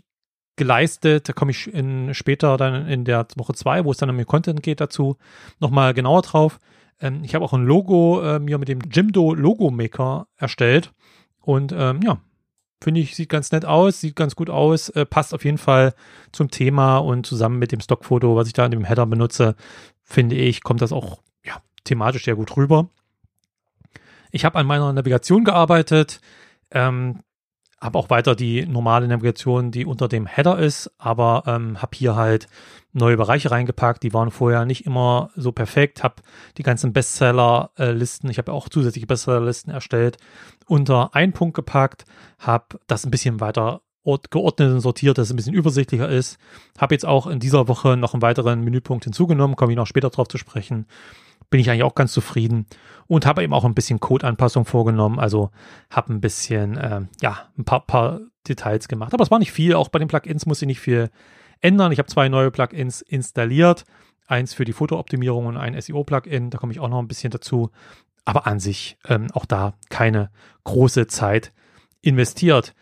geleistet. 0.56 1.28
Da 1.28 1.34
komme 1.34 1.52
ich 1.52 1.74
in, 1.74 2.14
später 2.14 2.58
dann 2.58 2.88
in 2.88 3.06
der 3.06 3.28
Woche 3.36 3.54
zwei, 3.54 3.86
wo 3.86 3.92
es 3.92 3.98
dann 3.98 4.10
um 4.10 4.18
den 4.18 4.26
Content 4.26 4.64
geht 4.64 4.82
dazu, 4.82 5.18
nochmal 5.60 5.94
genauer 5.94 6.22
drauf. 6.22 6.60
Ähm, 7.00 7.24
ich 7.24 7.36
habe 7.36 7.46
auch 7.46 7.54
ein 7.54 7.66
Logo 7.66 8.22
äh, 8.22 8.40
mir 8.40 8.58
mit 8.58 8.68
dem 8.68 8.80
Jimdo 8.92 9.34
Logo 9.34 9.72
Maker 9.72 10.28
erstellt. 10.38 10.94
Und 11.42 11.72
ähm, 11.72 12.02
ja, 12.04 12.20
finde 12.82 13.02
ich, 13.02 13.16
sieht 13.16 13.30
ganz 13.30 13.52
nett 13.52 13.66
aus, 13.66 14.02
sieht 14.02 14.16
ganz 14.16 14.36
gut 14.36 14.50
aus, 14.50 14.90
äh, 14.90 15.06
passt 15.06 15.34
auf 15.34 15.46
jeden 15.46 15.58
Fall 15.58 15.94
zum 16.32 16.52
Thema 16.52 16.98
und 16.98 17.26
zusammen 17.26 17.60
mit 17.60 17.72
dem 17.72 17.82
Stockfoto, 17.82 18.36
was 18.36 18.48
ich 18.48 18.54
da 18.54 18.66
in 18.66 18.72
dem 18.72 18.84
Header 18.84 19.06
benutze, 19.06 19.56
finde 20.04 20.36
ich, 20.36 20.64
kommt 20.64 20.82
das 20.82 20.92
auch 20.92 21.20
ja, 21.44 21.62
thematisch 21.84 22.26
sehr 22.26 22.36
gut 22.36 22.56
rüber. 22.56 22.90
Ich 24.32 24.46
habe 24.46 24.58
an 24.60 24.68
meiner 24.68 24.92
Navigation 24.94 25.44
gearbeitet, 25.44 26.22
ähm, 26.72 27.22
habe 27.82 27.98
auch 27.98 28.10
weiter 28.10 28.36
die 28.36 28.66
normale 28.66 29.08
Navigation, 29.08 29.72
die 29.72 29.86
unter 29.86 30.08
dem 30.08 30.26
Header 30.26 30.60
ist, 30.60 30.92
aber 30.98 31.44
ähm, 31.48 31.82
habe 31.82 31.96
hier 31.96 32.16
halt 32.16 32.48
neue 32.92 33.18
Bereiche 33.18 33.52
reingepackt, 33.52 34.04
die 34.04 34.14
waren 34.14 34.32
vorher 34.32 34.66
nicht 34.66 34.86
immer 34.86 35.30
so 35.36 35.52
perfekt, 35.52 36.04
habe 36.04 36.16
die 36.58 36.64
ganzen 36.64 36.92
Bestseller-Listen, 36.92 38.30
ich 38.30 38.38
habe 38.38 38.52
auch 38.52 38.68
zusätzliche 38.68 39.08
Bestseller-Listen 39.08 39.72
erstellt, 39.72 40.18
unter 40.68 41.16
einen 41.16 41.34
Punkt 41.34 41.56
gepackt, 41.56 42.06
habe 42.40 42.80
das 42.88 43.06
ein 43.06 43.12
bisschen 43.12 43.40
weiter 43.40 43.82
geordnet 44.32 44.72
und 44.72 44.80
sortiert, 44.80 45.18
dass 45.18 45.28
es 45.28 45.34
ein 45.34 45.36
bisschen 45.36 45.54
übersichtlicher 45.54 46.10
ist. 46.10 46.40
Habe 46.80 46.96
jetzt 46.96 47.06
auch 47.06 47.28
in 47.28 47.40
dieser 47.40 47.68
Woche 47.68 47.96
noch 47.96 48.14
einen 48.14 48.24
weiteren 48.24 48.64
Menüpunkt 48.64 49.04
hinzugenommen, 49.04 49.56
komme 49.56 49.72
ich 49.72 49.76
noch 49.76 49.86
später 49.86 50.10
drauf 50.10 50.28
zu 50.28 50.40
sprechen 50.40 50.88
bin 51.50 51.60
ich 51.60 51.70
eigentlich 51.70 51.84
auch 51.84 51.96
ganz 51.96 52.12
zufrieden 52.14 52.68
und 53.08 53.26
habe 53.26 53.44
eben 53.44 53.54
auch 53.54 53.66
ein 53.66 53.74
bisschen 53.74 54.00
Code-Anpassung 54.00 54.66
vorgenommen. 54.66 55.20
Also 55.20 55.50
habe 55.90 56.14
ein 56.14 56.22
bisschen, 56.22 56.78
äh, 56.78 57.02
ja, 57.22 57.48
ein 57.58 57.66
paar, 57.66 57.86
paar 57.86 58.22
Details 58.48 58.88
gemacht. 58.88 59.14
Aber 59.14 59.24
es 59.24 59.32
war 59.32 59.40
nicht 59.40 59.52
viel. 59.52 59.74
Auch 59.74 59.90
bei 59.90 60.00
den 60.00 60.08
Plugins 60.08 60.46
muss 60.46 60.62
ich 60.62 60.68
nicht 60.68 60.80
viel 60.80 61.10
ändern. 61.60 61.92
Ich 61.92 62.00
habe 62.00 62.08
zwei 62.08 62.30
neue 62.30 62.52
Plugins 62.52 63.02
installiert. 63.02 63.84
Eins 64.28 64.54
für 64.54 64.64
die 64.64 64.74
Fotooptimierung 64.74 65.48
und 65.48 65.58
ein 65.58 65.80
SEO-Plugin. 65.80 66.52
Da 66.52 66.60
komme 66.60 66.72
ich 66.72 66.80
auch 66.80 66.90
noch 66.90 67.00
ein 67.00 67.08
bisschen 67.08 67.32
dazu. 67.32 67.72
Aber 68.26 68.46
an 68.46 68.60
sich 68.60 68.98
ähm, 69.08 69.28
auch 69.34 69.46
da 69.46 69.74
keine 69.90 70.30
große 70.66 71.08
Zeit 71.08 71.52
investiert. 72.02 72.76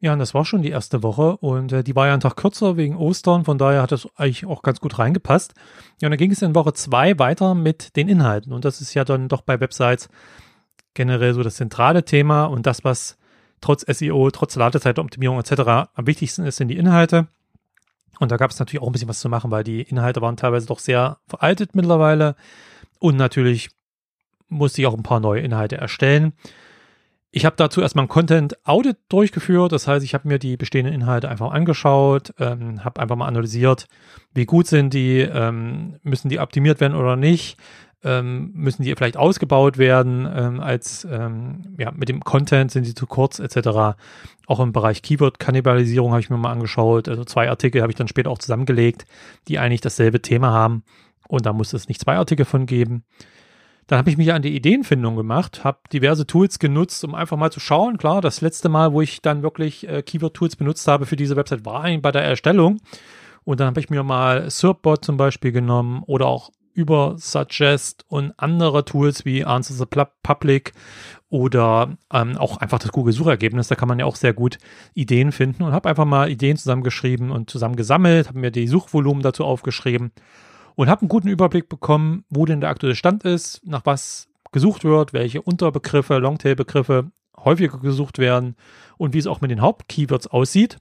Ja, 0.00 0.12
und 0.12 0.20
das 0.20 0.32
war 0.32 0.44
schon 0.44 0.62
die 0.62 0.70
erste 0.70 1.02
Woche 1.02 1.36
und 1.38 1.72
äh, 1.72 1.82
die 1.82 1.96
war 1.96 2.06
ja 2.06 2.12
einen 2.12 2.20
Tag 2.20 2.36
kürzer 2.36 2.76
wegen 2.76 2.96
Ostern, 2.96 3.44
von 3.44 3.58
daher 3.58 3.82
hat 3.82 3.90
das 3.90 4.08
eigentlich 4.16 4.46
auch 4.46 4.62
ganz 4.62 4.78
gut 4.80 4.96
reingepasst. 4.98 5.54
Ja, 6.00 6.06
und 6.06 6.12
dann 6.12 6.18
ging 6.18 6.30
es 6.30 6.40
in 6.40 6.54
Woche 6.54 6.72
zwei 6.72 7.18
weiter 7.18 7.54
mit 7.54 7.96
den 7.96 8.08
Inhalten 8.08 8.52
und 8.52 8.64
das 8.64 8.80
ist 8.80 8.94
ja 8.94 9.04
dann 9.04 9.28
doch 9.28 9.42
bei 9.42 9.58
Websites 9.58 10.08
generell 10.94 11.34
so 11.34 11.42
das 11.42 11.56
zentrale 11.56 12.04
Thema 12.04 12.44
und 12.44 12.66
das, 12.66 12.84
was 12.84 13.18
trotz 13.60 13.84
SEO, 13.88 14.30
trotz 14.30 14.54
Ladezeitoptimierung 14.54 15.40
etc. 15.40 15.90
am 15.94 16.06
wichtigsten 16.06 16.44
ist, 16.46 16.56
sind 16.56 16.68
die 16.68 16.76
Inhalte. 16.76 17.26
Und 18.20 18.30
da 18.30 18.36
gab 18.36 18.50
es 18.52 18.58
natürlich 18.58 18.82
auch 18.82 18.88
ein 18.88 18.92
bisschen 18.92 19.08
was 19.08 19.20
zu 19.20 19.28
machen, 19.28 19.50
weil 19.50 19.64
die 19.64 19.82
Inhalte 19.82 20.20
waren 20.20 20.36
teilweise 20.36 20.66
doch 20.66 20.78
sehr 20.78 21.18
veraltet 21.26 21.74
mittlerweile 21.74 22.36
und 23.00 23.16
natürlich 23.16 23.70
musste 24.48 24.80
ich 24.80 24.86
auch 24.86 24.94
ein 24.94 25.02
paar 25.02 25.20
neue 25.20 25.40
Inhalte 25.40 25.76
erstellen. 25.76 26.32
Ich 27.30 27.44
habe 27.44 27.56
dazu 27.56 27.82
erstmal 27.82 28.06
ein 28.06 28.08
Content-Audit 28.08 28.96
durchgeführt. 29.10 29.72
Das 29.72 29.86
heißt, 29.86 30.04
ich 30.04 30.14
habe 30.14 30.26
mir 30.26 30.38
die 30.38 30.56
bestehenden 30.56 30.94
Inhalte 30.94 31.28
einfach 31.28 31.50
angeschaut, 31.50 32.32
ähm, 32.38 32.84
habe 32.84 33.00
einfach 33.00 33.16
mal 33.16 33.26
analysiert, 33.26 33.86
wie 34.32 34.46
gut 34.46 34.66
sind 34.66 34.94
die, 34.94 35.20
ähm, 35.20 35.96
müssen 36.02 36.30
die 36.30 36.38
optimiert 36.38 36.80
werden 36.80 36.96
oder 36.96 37.16
nicht, 37.16 37.58
ähm, 38.02 38.52
müssen 38.54 38.82
die 38.82 38.94
vielleicht 38.94 39.16
ausgebaut 39.16 39.76
werden 39.76 40.26
ähm, 40.32 40.60
als, 40.60 41.06
ähm, 41.10 41.74
ja, 41.78 41.90
mit 41.90 42.08
dem 42.08 42.20
Content 42.20 42.70
sind 42.70 42.84
sie 42.84 42.94
zu 42.94 43.06
kurz 43.06 43.40
etc. 43.40 43.98
Auch 44.46 44.60
im 44.60 44.72
Bereich 44.72 45.02
Keyword-Kannibalisierung 45.02 46.12
habe 46.12 46.20
ich 46.20 46.30
mir 46.30 46.38
mal 46.38 46.52
angeschaut. 46.52 47.08
Also 47.08 47.24
zwei 47.24 47.50
Artikel 47.50 47.82
habe 47.82 47.92
ich 47.92 47.96
dann 47.96 48.08
später 48.08 48.30
auch 48.30 48.38
zusammengelegt, 48.38 49.04
die 49.48 49.58
eigentlich 49.58 49.82
dasselbe 49.82 50.22
Thema 50.22 50.50
haben. 50.52 50.84
Und 51.28 51.44
da 51.44 51.52
muss 51.52 51.74
es 51.74 51.88
nicht 51.88 52.00
zwei 52.00 52.16
Artikel 52.16 52.46
von 52.46 52.64
geben. 52.64 53.04
Dann 53.88 53.98
habe 53.98 54.10
ich 54.10 54.18
mich 54.18 54.34
an 54.34 54.42
die 54.42 54.54
Ideenfindung 54.54 55.16
gemacht, 55.16 55.64
habe 55.64 55.78
diverse 55.90 56.26
Tools 56.26 56.58
genutzt, 56.58 57.02
um 57.04 57.14
einfach 57.14 57.38
mal 57.38 57.50
zu 57.50 57.58
schauen. 57.58 57.96
Klar, 57.96 58.20
das 58.20 58.42
letzte 58.42 58.68
Mal, 58.68 58.92
wo 58.92 59.00
ich 59.00 59.22
dann 59.22 59.42
wirklich 59.42 59.88
äh, 59.88 60.02
Keyword-Tools 60.02 60.56
benutzt 60.56 60.86
habe 60.86 61.06
für 61.06 61.16
diese 61.16 61.36
Website, 61.36 61.64
war 61.64 61.82
eigentlich 61.84 62.02
bei 62.02 62.12
der 62.12 62.22
Erstellung. 62.22 62.80
Und 63.44 63.60
dann 63.60 63.68
habe 63.68 63.80
ich 63.80 63.88
mir 63.88 64.02
mal 64.02 64.50
SERPbot 64.50 65.06
zum 65.06 65.16
Beispiel 65.16 65.52
genommen 65.52 66.02
oder 66.06 66.26
auch 66.26 66.50
über 66.74 67.14
Suggest 67.16 68.04
und 68.08 68.34
andere 68.36 68.84
Tools 68.84 69.24
wie 69.24 69.42
Answer 69.46 69.74
the 69.74 70.04
Public 70.22 70.74
oder 71.30 71.96
ähm, 72.12 72.36
auch 72.36 72.58
einfach 72.58 72.78
das 72.78 72.92
Google-Suchergebnis. 72.92 73.68
Da 73.68 73.74
kann 73.74 73.88
man 73.88 73.98
ja 73.98 74.04
auch 74.04 74.16
sehr 74.16 74.34
gut 74.34 74.58
Ideen 74.92 75.32
finden 75.32 75.62
und 75.62 75.72
habe 75.72 75.88
einfach 75.88 76.04
mal 76.04 76.30
Ideen 76.30 76.58
zusammengeschrieben 76.58 77.30
und 77.30 77.48
zusammengesammelt, 77.48 78.28
habe 78.28 78.38
mir 78.38 78.50
die 78.50 78.68
Suchvolumen 78.68 79.22
dazu 79.22 79.46
aufgeschrieben 79.46 80.12
und 80.78 80.88
habe 80.88 81.00
einen 81.02 81.08
guten 81.08 81.26
Überblick 81.26 81.68
bekommen, 81.68 82.24
wo 82.30 82.46
denn 82.46 82.60
der 82.60 82.70
aktuelle 82.70 82.94
Stand 82.94 83.24
ist, 83.24 83.66
nach 83.66 83.84
was 83.84 84.28
gesucht 84.52 84.84
wird, 84.84 85.12
welche 85.12 85.42
Unterbegriffe, 85.42 86.18
Longtail-Begriffe 86.18 87.10
häufiger 87.36 87.78
gesucht 87.78 88.20
werden 88.20 88.54
und 88.96 89.12
wie 89.12 89.18
es 89.18 89.26
auch 89.26 89.40
mit 89.40 89.50
den 89.50 89.60
Hauptkeywords 89.60 90.28
aussieht. 90.28 90.76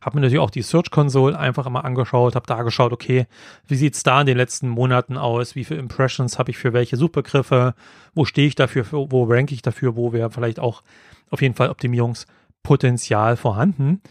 Habe 0.00 0.16
mir 0.16 0.22
natürlich 0.22 0.40
auch 0.40 0.50
die 0.50 0.62
Search 0.62 0.90
Console 0.90 1.38
einfach 1.38 1.70
mal 1.70 1.82
angeschaut, 1.82 2.34
habe 2.34 2.48
da 2.48 2.60
geschaut, 2.64 2.92
okay, 2.92 3.28
wie 3.68 3.76
sieht 3.76 3.94
es 3.94 4.02
da 4.02 4.20
in 4.20 4.26
den 4.26 4.36
letzten 4.36 4.68
Monaten 4.68 5.16
aus, 5.16 5.54
wie 5.54 5.62
viele 5.62 5.78
Impressions 5.78 6.40
habe 6.40 6.50
ich 6.50 6.58
für 6.58 6.72
welche 6.72 6.96
Suchbegriffe, 6.96 7.76
wo 8.16 8.24
stehe 8.24 8.48
ich 8.48 8.56
dafür, 8.56 8.84
wo 8.90 9.22
ranke 9.22 9.54
ich 9.54 9.62
dafür, 9.62 9.94
wo 9.94 10.12
wäre 10.12 10.32
vielleicht 10.32 10.58
auch 10.58 10.82
auf 11.30 11.40
jeden 11.40 11.54
Fall 11.54 11.70
Optimierungspotenzial 11.70 13.36
vorhanden. 13.36 14.02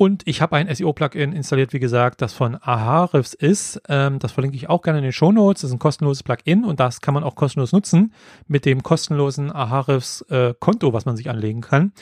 Und 0.00 0.22
ich 0.24 0.40
habe 0.40 0.56
ein 0.56 0.74
SEO-Plugin 0.74 1.34
installiert, 1.34 1.74
wie 1.74 1.78
gesagt, 1.78 2.22
das 2.22 2.32
von 2.32 2.54
Ahrefs 2.54 3.34
ist. 3.34 3.82
Ähm, 3.86 4.18
das 4.18 4.32
verlinke 4.32 4.56
ich 4.56 4.70
auch 4.70 4.80
gerne 4.80 5.00
in 5.00 5.02
den 5.02 5.12
Show 5.12 5.30
Notes. 5.30 5.60
Das 5.60 5.68
ist 5.68 5.74
ein 5.74 5.78
kostenloses 5.78 6.22
Plugin 6.22 6.64
und 6.64 6.80
das 6.80 7.02
kann 7.02 7.12
man 7.12 7.22
auch 7.22 7.34
kostenlos 7.34 7.72
nutzen 7.72 8.14
mit 8.48 8.64
dem 8.64 8.82
kostenlosen 8.82 9.52
Ahrefs 9.52 10.22
äh, 10.30 10.54
Konto, 10.58 10.94
was 10.94 11.04
man 11.04 11.18
sich 11.18 11.28
anlegen 11.28 11.60
kann. 11.60 11.92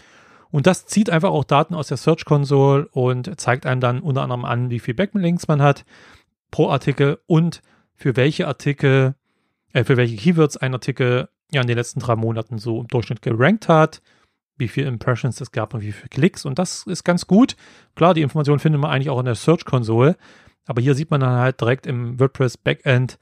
Und 0.53 0.69
das 0.69 0.87
zieht 0.87 1.11
einfach 1.11 1.31
auch 1.31 1.43
Daten 1.43 1.75
aus 1.75 1.89
der 1.89 1.97
Search 1.97 2.25
Console 2.25 2.87
und 2.93 3.41
zeigt 3.41 3.67
einem 3.67 3.81
dann 3.81 3.99
unter 3.99 4.23
anderem 4.23 4.45
an, 4.45 4.71
wie 4.71 4.79
viel 4.79 4.95
Backlinks 4.95 5.49
man 5.49 5.61
hat 5.61 5.85
pro 6.53 6.69
Artikel 6.69 7.19
und 7.27 7.63
für 7.97 8.15
welche 8.15 8.47
Artikel, 8.47 9.17
äh, 9.73 9.83
für 9.83 9.97
welche 9.97 10.15
Keywords 10.15 10.57
ein 10.57 10.73
Artikel 10.73 11.31
ja 11.51 11.63
in 11.63 11.67
den 11.67 11.77
letzten 11.77 11.99
drei 11.99 12.15
Monaten 12.15 12.59
so 12.59 12.83
im 12.83 12.87
Durchschnitt 12.87 13.23
gerankt 13.23 13.69
hat 13.69 14.03
wie 14.59 14.69
viele 14.69 14.89
Impressions 14.89 15.41
es 15.41 15.53
gab 15.53 15.75
und 15.75 15.81
wie 15.81 15.93
viele 15.93 16.09
Klicks. 16.09 16.45
Und 16.45 16.59
das 16.59 16.85
ist 16.87 17.05
ganz 17.05 17.27
gut. 17.27 17.57
Klar, 17.95 18.15
die 18.15 18.23
Information 18.23 18.59
findet 18.59 18.81
man 18.81 18.91
eigentlich 18.91 19.11
auch 19.11 19.19
in 19.19 19.25
der 19.25 19.35
Search 19.35 19.65
Console. 19.65 20.17
Aber 20.67 20.83
hier 20.83 20.95
sieht 20.95 21.11
man 21.11 21.21
dann 21.21 21.39
halt 21.39 21.61
direkt 21.61 21.87
im 21.87 22.21
WordPress 22.21 22.59
Backend, 22.59 23.19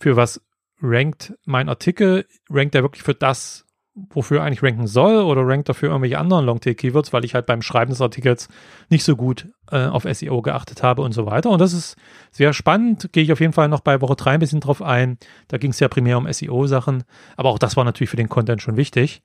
für 0.00 0.16
was 0.16 0.42
rankt 0.82 1.32
mein 1.44 1.68
Artikel. 1.68 2.26
Rankt 2.50 2.74
er 2.74 2.82
wirklich 2.82 3.04
für 3.04 3.14
das, 3.14 3.64
wofür 3.94 4.40
er 4.40 4.44
eigentlich 4.44 4.62
ranken 4.62 4.88
soll 4.88 5.22
oder 5.22 5.46
rankt 5.46 5.68
er 5.68 5.74
für 5.74 5.86
irgendwelche 5.86 6.18
anderen 6.18 6.44
Longtail-Keywords, 6.44 7.12
weil 7.12 7.24
ich 7.24 7.34
halt 7.34 7.46
beim 7.46 7.62
Schreiben 7.62 7.90
des 7.90 8.00
Artikels 8.00 8.48
nicht 8.90 9.04
so 9.04 9.14
gut 9.14 9.48
äh, 9.70 9.86
auf 9.86 10.06
SEO 10.10 10.42
geachtet 10.42 10.82
habe 10.82 11.02
und 11.02 11.12
so 11.12 11.24
weiter. 11.24 11.50
Und 11.50 11.60
das 11.60 11.72
ist 11.72 11.96
sehr 12.32 12.52
spannend. 12.52 13.12
Gehe 13.12 13.22
ich 13.22 13.32
auf 13.32 13.40
jeden 13.40 13.52
Fall 13.52 13.68
noch 13.68 13.80
bei 13.80 14.00
Woche 14.00 14.16
3 14.16 14.32
ein 14.32 14.40
bisschen 14.40 14.60
drauf 14.60 14.82
ein. 14.82 15.18
Da 15.46 15.58
ging 15.58 15.70
es 15.70 15.78
ja 15.78 15.88
primär 15.88 16.18
um 16.18 16.30
SEO-Sachen. 16.30 17.04
Aber 17.36 17.50
auch 17.50 17.58
das 17.60 17.76
war 17.76 17.84
natürlich 17.84 18.10
für 18.10 18.16
den 18.16 18.28
Content 18.28 18.60
schon 18.60 18.76
wichtig. 18.76 19.22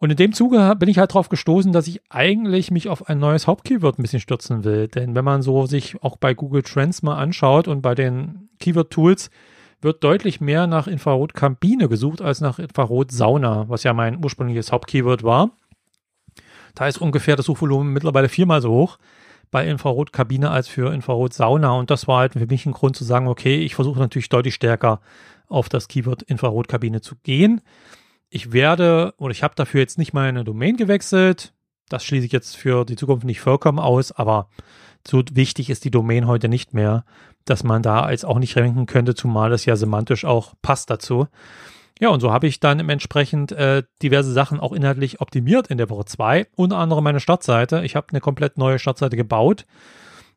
Und 0.00 0.10
in 0.10 0.16
dem 0.16 0.32
Zuge 0.32 0.76
bin 0.78 0.88
ich 0.88 0.98
halt 0.98 1.12
drauf 1.12 1.28
gestoßen, 1.28 1.72
dass 1.72 1.88
ich 1.88 2.00
eigentlich 2.08 2.70
mich 2.70 2.88
auf 2.88 3.08
ein 3.08 3.18
neues 3.18 3.48
Hauptkeyword 3.48 3.98
ein 3.98 4.02
bisschen 4.02 4.20
stürzen 4.20 4.62
will. 4.62 4.86
Denn 4.86 5.16
wenn 5.16 5.24
man 5.24 5.42
so 5.42 5.66
sich 5.66 6.02
auch 6.02 6.16
bei 6.16 6.34
Google 6.34 6.62
Trends 6.62 7.02
mal 7.02 7.16
anschaut 7.16 7.66
und 7.66 7.82
bei 7.82 7.94
den 7.96 8.48
Keyword-Tools, 8.60 9.30
wird 9.80 10.02
deutlich 10.02 10.40
mehr 10.40 10.66
nach 10.66 10.88
Infrarotkabine 10.88 11.88
gesucht 11.88 12.20
als 12.20 12.40
nach 12.40 12.58
Infrarotsauna, 12.58 13.68
was 13.68 13.84
ja 13.84 13.92
mein 13.92 14.22
ursprüngliches 14.24 14.72
Hauptkeyword 14.72 15.22
war. 15.22 15.50
Da 16.74 16.88
ist 16.88 16.98
ungefähr 16.98 17.36
das 17.36 17.46
Suchvolumen 17.46 17.92
mittlerweile 17.92 18.28
viermal 18.28 18.60
so 18.60 18.70
hoch 18.70 18.98
bei 19.50 19.66
Infrarotkabine 19.66 20.50
als 20.50 20.68
für 20.68 20.92
Infrarotsauna. 20.92 21.72
Und 21.72 21.90
das 21.90 22.06
war 22.06 22.18
halt 22.18 22.32
für 22.34 22.46
mich 22.46 22.66
ein 22.66 22.72
Grund 22.72 22.96
zu 22.96 23.04
sagen, 23.04 23.28
okay, 23.28 23.60
ich 23.60 23.74
versuche 23.74 23.98
natürlich 23.98 24.28
deutlich 24.28 24.54
stärker 24.54 25.00
auf 25.48 25.68
das 25.68 25.88
Keyword 25.88 26.22
Infrarotkabine 26.22 27.00
zu 27.00 27.16
gehen 27.22 27.62
ich 28.30 28.52
werde 28.52 29.14
oder 29.18 29.30
ich 29.30 29.42
habe 29.42 29.54
dafür 29.54 29.80
jetzt 29.80 29.98
nicht 29.98 30.12
meine 30.12 30.44
Domain 30.44 30.76
gewechselt. 30.76 31.52
Das 31.88 32.04
schließe 32.04 32.26
ich 32.26 32.32
jetzt 32.32 32.56
für 32.56 32.84
die 32.84 32.96
Zukunft 32.96 33.24
nicht 33.24 33.40
vollkommen 33.40 33.78
aus, 33.78 34.12
aber 34.12 34.48
so 35.06 35.22
wichtig 35.32 35.70
ist 35.70 35.84
die 35.84 35.90
Domain 35.90 36.26
heute 36.26 36.48
nicht 36.48 36.74
mehr, 36.74 37.04
dass 37.44 37.64
man 37.64 37.82
da 37.82 38.02
als 38.02 38.24
auch 38.24 38.38
nicht 38.38 38.56
ranken 38.56 38.86
könnte, 38.86 39.14
zumal 39.14 39.52
es 39.52 39.64
ja 39.64 39.76
semantisch 39.76 40.24
auch 40.24 40.54
passt 40.60 40.90
dazu. 40.90 41.28
Ja, 42.00 42.10
und 42.10 42.20
so 42.20 42.30
habe 42.30 42.46
ich 42.46 42.60
dann 42.60 42.86
entsprechend 42.88 43.50
äh, 43.52 43.82
diverse 44.02 44.32
Sachen 44.32 44.60
auch 44.60 44.72
inhaltlich 44.72 45.20
optimiert 45.20 45.68
in 45.68 45.78
der 45.78 45.90
Woche 45.90 46.04
2, 46.04 46.46
unter 46.54 46.76
anderem 46.76 47.02
meine 47.02 47.20
Startseite. 47.20 47.82
Ich 47.84 47.96
habe 47.96 48.08
eine 48.10 48.20
komplett 48.20 48.56
neue 48.56 48.78
Startseite 48.78 49.16
gebaut. 49.16 49.66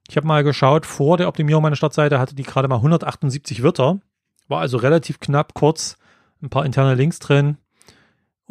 Ich 0.10 0.18
habe 0.18 0.26
mal 0.26 0.44
geschaut, 0.44 0.86
vor 0.86 1.18
der 1.18 1.28
Optimierung 1.28 1.62
meiner 1.62 1.76
Startseite 1.76 2.18
hatte 2.18 2.34
die 2.34 2.44
gerade 2.44 2.68
mal 2.68 2.78
178 2.78 3.62
Wörter. 3.62 4.00
War 4.48 4.62
also 4.62 4.78
relativ 4.78 5.20
knapp, 5.20 5.54
kurz, 5.54 5.98
ein 6.42 6.50
paar 6.50 6.66
interne 6.66 6.96
Links 6.96 7.20
drin, 7.20 7.58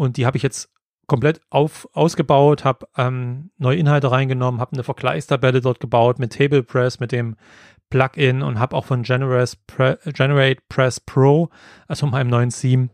und 0.00 0.16
die 0.16 0.25
habe 0.25 0.38
ich 0.38 0.42
jetzt 0.42 0.71
komplett 1.07 1.42
auf, 1.50 1.87
ausgebaut, 1.92 2.64
habe 2.64 2.87
ähm, 2.97 3.50
neue 3.59 3.76
Inhalte 3.76 4.11
reingenommen, 4.11 4.59
habe 4.59 4.73
eine 4.73 4.83
Vergleichstabelle 4.83 5.61
dort 5.61 5.78
gebaut 5.78 6.19
mit 6.19 6.33
TablePress, 6.33 7.00
mit 7.00 7.12
dem 7.12 7.37
Plugin 7.90 8.40
und 8.42 8.59
habe 8.59 8.76
auch 8.76 8.87
von 8.87 9.02
Generate, 9.02 9.59
Pre 9.66 9.99
Generate 10.07 10.62
Press 10.71 11.00
Pro, 11.00 11.50
also 11.87 12.07
meinem 12.07 12.30
neuen 12.30 12.49
Theme, 12.49 12.88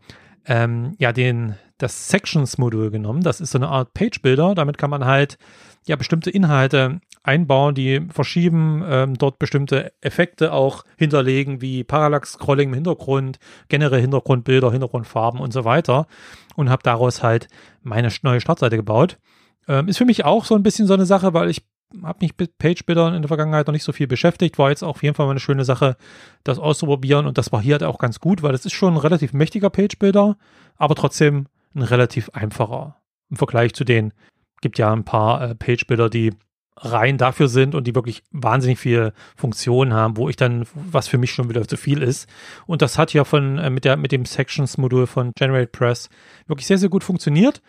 ähm, 0.45 0.95
ja, 0.97 1.13
den, 1.13 1.55
das 1.77 2.09
Sections-Modul 2.09 2.91
genommen. 2.91 3.21
Das 3.21 3.39
ist 3.39 3.51
so 3.51 3.57
eine 3.57 3.69
Art 3.69 3.93
Page-Builder. 3.93 4.53
Damit 4.53 4.77
kann 4.77 4.89
man 4.89 5.05
halt 5.05 5.37
ja 5.87 5.95
bestimmte 5.95 6.29
Inhalte 6.29 6.99
einbauen, 7.23 7.75
die 7.75 8.01
verschieben, 8.09 8.83
ähm, 8.87 9.17
dort 9.17 9.39
bestimmte 9.39 9.91
Effekte 10.01 10.53
auch 10.53 10.83
hinterlegen, 10.97 11.61
wie 11.61 11.83
Parallax-Scrolling 11.83 12.69
im 12.69 12.75
Hintergrund, 12.75 13.39
generell 13.67 14.01
Hintergrundbilder, 14.01 14.71
Hintergrundfarben 14.71 15.39
und 15.39 15.51
so 15.51 15.65
weiter. 15.65 16.07
Und 16.55 16.69
habe 16.69 16.83
daraus 16.83 17.23
halt 17.23 17.47
meine 17.83 18.09
neue 18.21 18.41
Startseite 18.41 18.77
gebaut. 18.77 19.17
Ähm, 19.67 19.87
ist 19.87 19.97
für 19.97 20.05
mich 20.05 20.25
auch 20.25 20.45
so 20.45 20.55
ein 20.55 20.63
bisschen 20.63 20.87
so 20.87 20.93
eine 20.93 21.05
Sache, 21.05 21.33
weil 21.33 21.49
ich 21.49 21.63
habe 22.03 22.19
mich 22.21 22.33
mit 22.37 22.57
Page-Bildern 22.57 23.13
in 23.13 23.21
der 23.21 23.27
Vergangenheit 23.27 23.67
noch 23.67 23.73
nicht 23.73 23.83
so 23.83 23.91
viel 23.91 24.07
beschäftigt. 24.07 24.57
War 24.57 24.69
jetzt 24.69 24.83
auf 24.83 25.03
jeden 25.03 25.15
Fall 25.15 25.25
mal 25.25 25.31
eine 25.31 25.39
schöne 25.39 25.65
Sache, 25.65 25.97
das 26.43 26.59
auszuprobieren. 26.59 27.25
Und 27.25 27.37
das 27.37 27.51
war 27.51 27.61
hier 27.61 27.73
halt 27.73 27.83
auch 27.83 27.99
ganz 27.99 28.19
gut, 28.19 28.43
weil 28.43 28.51
das 28.51 28.65
ist 28.65 28.73
schon 28.73 28.93
ein 28.93 28.99
relativ 28.99 29.33
mächtiger 29.33 29.69
Page-Builder, 29.69 30.37
aber 30.77 30.95
trotzdem 30.95 31.47
ein 31.75 31.83
relativ 31.83 32.29
einfacher 32.31 32.97
im 33.29 33.37
Vergleich 33.37 33.73
zu 33.73 33.83
den 33.83 34.13
gibt 34.61 34.77
ja 34.77 34.91
ein 34.91 35.03
paar 35.03 35.41
äh, 35.41 35.55
Page-Builder, 35.55 36.09
die 36.09 36.33
rein 36.79 37.17
dafür 37.17 37.47
sind 37.47 37.75
und 37.75 37.87
die 37.87 37.95
wirklich 37.95 38.23
wahnsinnig 38.31 38.79
viel 38.79 39.13
Funktionen 39.35 39.93
haben, 39.93 40.17
wo 40.17 40.29
ich 40.29 40.35
dann, 40.35 40.65
was 40.73 41.07
für 41.07 41.17
mich 41.17 41.31
schon 41.31 41.49
wieder 41.49 41.67
zu 41.67 41.77
viel 41.77 42.03
ist. 42.03 42.29
Und 42.65 42.81
das 42.81 42.97
hat 42.97 43.13
ja 43.13 43.23
von, 43.23 43.57
äh, 43.57 43.69
mit 43.69 43.85
der, 43.85 43.97
mit 43.97 44.11
dem 44.11 44.25
Sections-Modul 44.25 45.07
von 45.07 45.31
Generate 45.35 45.67
Press 45.67 46.09
wirklich 46.45 46.67
sehr, 46.67 46.77
sehr 46.77 46.89
gut 46.89 47.03
funktioniert 47.03 47.61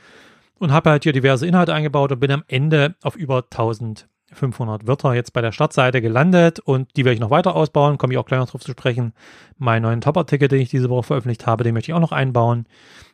und 0.59 0.73
habe 0.73 0.91
halt 0.91 1.05
hier 1.05 1.13
diverse 1.13 1.47
Inhalte 1.47 1.73
eingebaut 1.73 2.13
und 2.13 2.21
bin 2.21 2.31
am 2.31 2.45
Ende 2.49 2.97
auf 3.03 3.17
über 3.17 3.45
1500 3.51 4.87
Wörter 4.87 5.15
jetzt 5.15 5.33
bei 5.33 5.41
der 5.41 5.53
Startseite 5.53 6.03
gelandet 6.03 6.61
und 6.61 6.97
die 6.97 7.05
werde 7.05 7.15
ich 7.15 7.21
noch 7.21 7.31
weiter 7.31 7.57
ausbauen, 7.57 7.97
komme 7.97 8.13
ich 8.13 8.19
auch 8.19 8.27
gleich 8.27 8.41
noch 8.41 8.51
drauf 8.51 8.63
zu 8.63 8.73
sprechen. 8.73 9.15
Meinen 9.57 9.83
neuen 9.83 10.01
Top-Artikel, 10.01 10.49
den 10.49 10.61
ich 10.61 10.69
diese 10.69 10.91
Woche 10.91 11.05
veröffentlicht 11.05 11.47
habe, 11.47 11.65
den 11.65 11.75
möchte 11.75 11.91
ich 11.91 11.95
auch 11.95 12.01
noch 12.01 12.13
einbauen. 12.13 12.67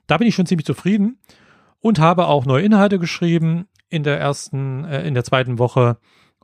Da 0.06 0.18
bin 0.18 0.26
ich 0.26 0.34
schon 0.34 0.46
ziemlich 0.46 0.66
zufrieden 0.66 1.18
und 1.84 1.98
habe 1.98 2.28
auch 2.28 2.46
neue 2.46 2.64
Inhalte 2.64 2.98
geschrieben 2.98 3.68
in 3.90 4.04
der 4.04 4.18
ersten, 4.18 4.86
äh, 4.86 5.06
in 5.06 5.12
der 5.12 5.22
zweiten 5.22 5.58
Woche 5.58 5.98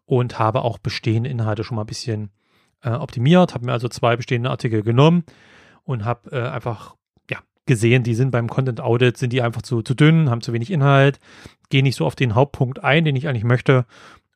und 0.04 0.38
habe 0.38 0.60
auch 0.60 0.76
bestehende 0.76 1.30
Inhalte 1.30 1.64
schon 1.64 1.76
mal 1.76 1.84
ein 1.84 1.86
bisschen 1.86 2.28
äh, 2.82 2.90
optimiert, 2.90 3.54
habe 3.54 3.64
mir 3.64 3.72
also 3.72 3.88
zwei 3.88 4.16
bestehende 4.16 4.50
Artikel 4.50 4.82
genommen 4.82 5.24
und 5.84 6.04
habe 6.04 6.30
äh, 6.30 6.46
einfach 6.50 6.94
ja, 7.30 7.38
gesehen, 7.64 8.02
die 8.02 8.14
sind 8.14 8.32
beim 8.32 8.50
Content 8.50 8.82
Audit, 8.82 9.16
sind 9.16 9.32
die 9.32 9.40
einfach 9.40 9.62
zu, 9.62 9.80
zu 9.80 9.94
dünn, 9.94 10.28
haben 10.28 10.42
zu 10.42 10.52
wenig 10.52 10.70
Inhalt, 10.70 11.20
gehe 11.70 11.82
nicht 11.82 11.96
so 11.96 12.04
auf 12.04 12.16
den 12.16 12.34
Hauptpunkt 12.34 12.84
ein, 12.84 13.06
den 13.06 13.16
ich 13.16 13.26
eigentlich 13.26 13.44
möchte 13.44 13.86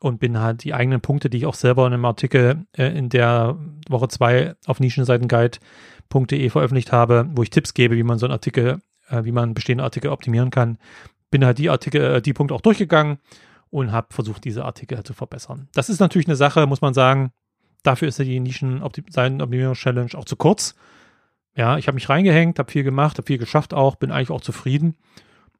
und 0.01 0.21
bin 0.21 0.41
halt 0.41 0.65
die 0.65 0.73
eigenen 0.73 1.03
Punkte, 1.03 1.29
die 1.29 1.37
ich 1.37 1.47
auch 1.47 1.53
selber 1.53 1.87
in 1.87 1.93
einem 1.93 2.07
Artikel 2.07 2.65
äh, 2.73 2.97
in 2.97 3.11
der 3.11 3.59
Woche 3.91 4.09
zwei 4.09 4.55
auf 4.65 4.81
nischenseitenguide.de 4.81 6.49
veröffentlicht 6.49 6.93
habe, 6.93 7.29
wo 7.35 7.43
ich 7.43 7.51
Tipps 7.51 7.75
gebe, 7.75 7.95
wie 7.95 8.03
man 8.05 8.19
so 8.19 8.25
einen 8.25 8.33
Artikel, 8.33 8.81
äh, 9.09 9.25
wie 9.25 9.33
man 9.33 9.55
bestehende 9.55 9.85
Artikel 9.85 10.11
optimieren 10.11 10.51
kann, 10.51 10.79
bin 11.31 11.45
halt 11.45 11.59
die 11.59 11.71
Artikel, 11.71 12.01
äh, 12.01 12.23
die 12.23 12.33
Punkte 12.33 12.55
auch 12.55 12.61
durchgegangen 12.61 13.19
und 13.71 13.93
habe 13.93 14.09
versucht, 14.11 14.45
diese 14.45 14.65
Artikel 14.65 15.03
zu 15.03 15.15
verbessern. 15.15 15.69
Das 15.75 15.89
ist 15.89 16.01
natürlich 16.01 16.29
eine 16.29 16.37
Sache, 16.37 16.67
muss 16.67 16.81
man 16.81 16.95
sagen. 16.95 17.33
Dafür 17.83 18.09
ist 18.09 18.19
ja 18.19 18.25
die 18.25 18.41
Nischen-Optimierungs-Challenge 18.41 20.15
auch 20.15 20.25
zu 20.25 20.37
kurz. 20.37 20.75
Ja, 21.57 21.77
ich 21.77 21.87
habe 21.87 21.95
mich 21.95 22.09
reingehängt, 22.09 22.59
habe 22.59 22.71
viel 22.71 22.83
gemacht, 22.83 23.19
habe 23.19 23.27
viel 23.27 23.39
geschafft 23.39 23.75
auch, 23.75 23.97
bin 23.97 24.11
eigentlich 24.11 24.31
auch 24.31 24.41
zufrieden. 24.41 24.97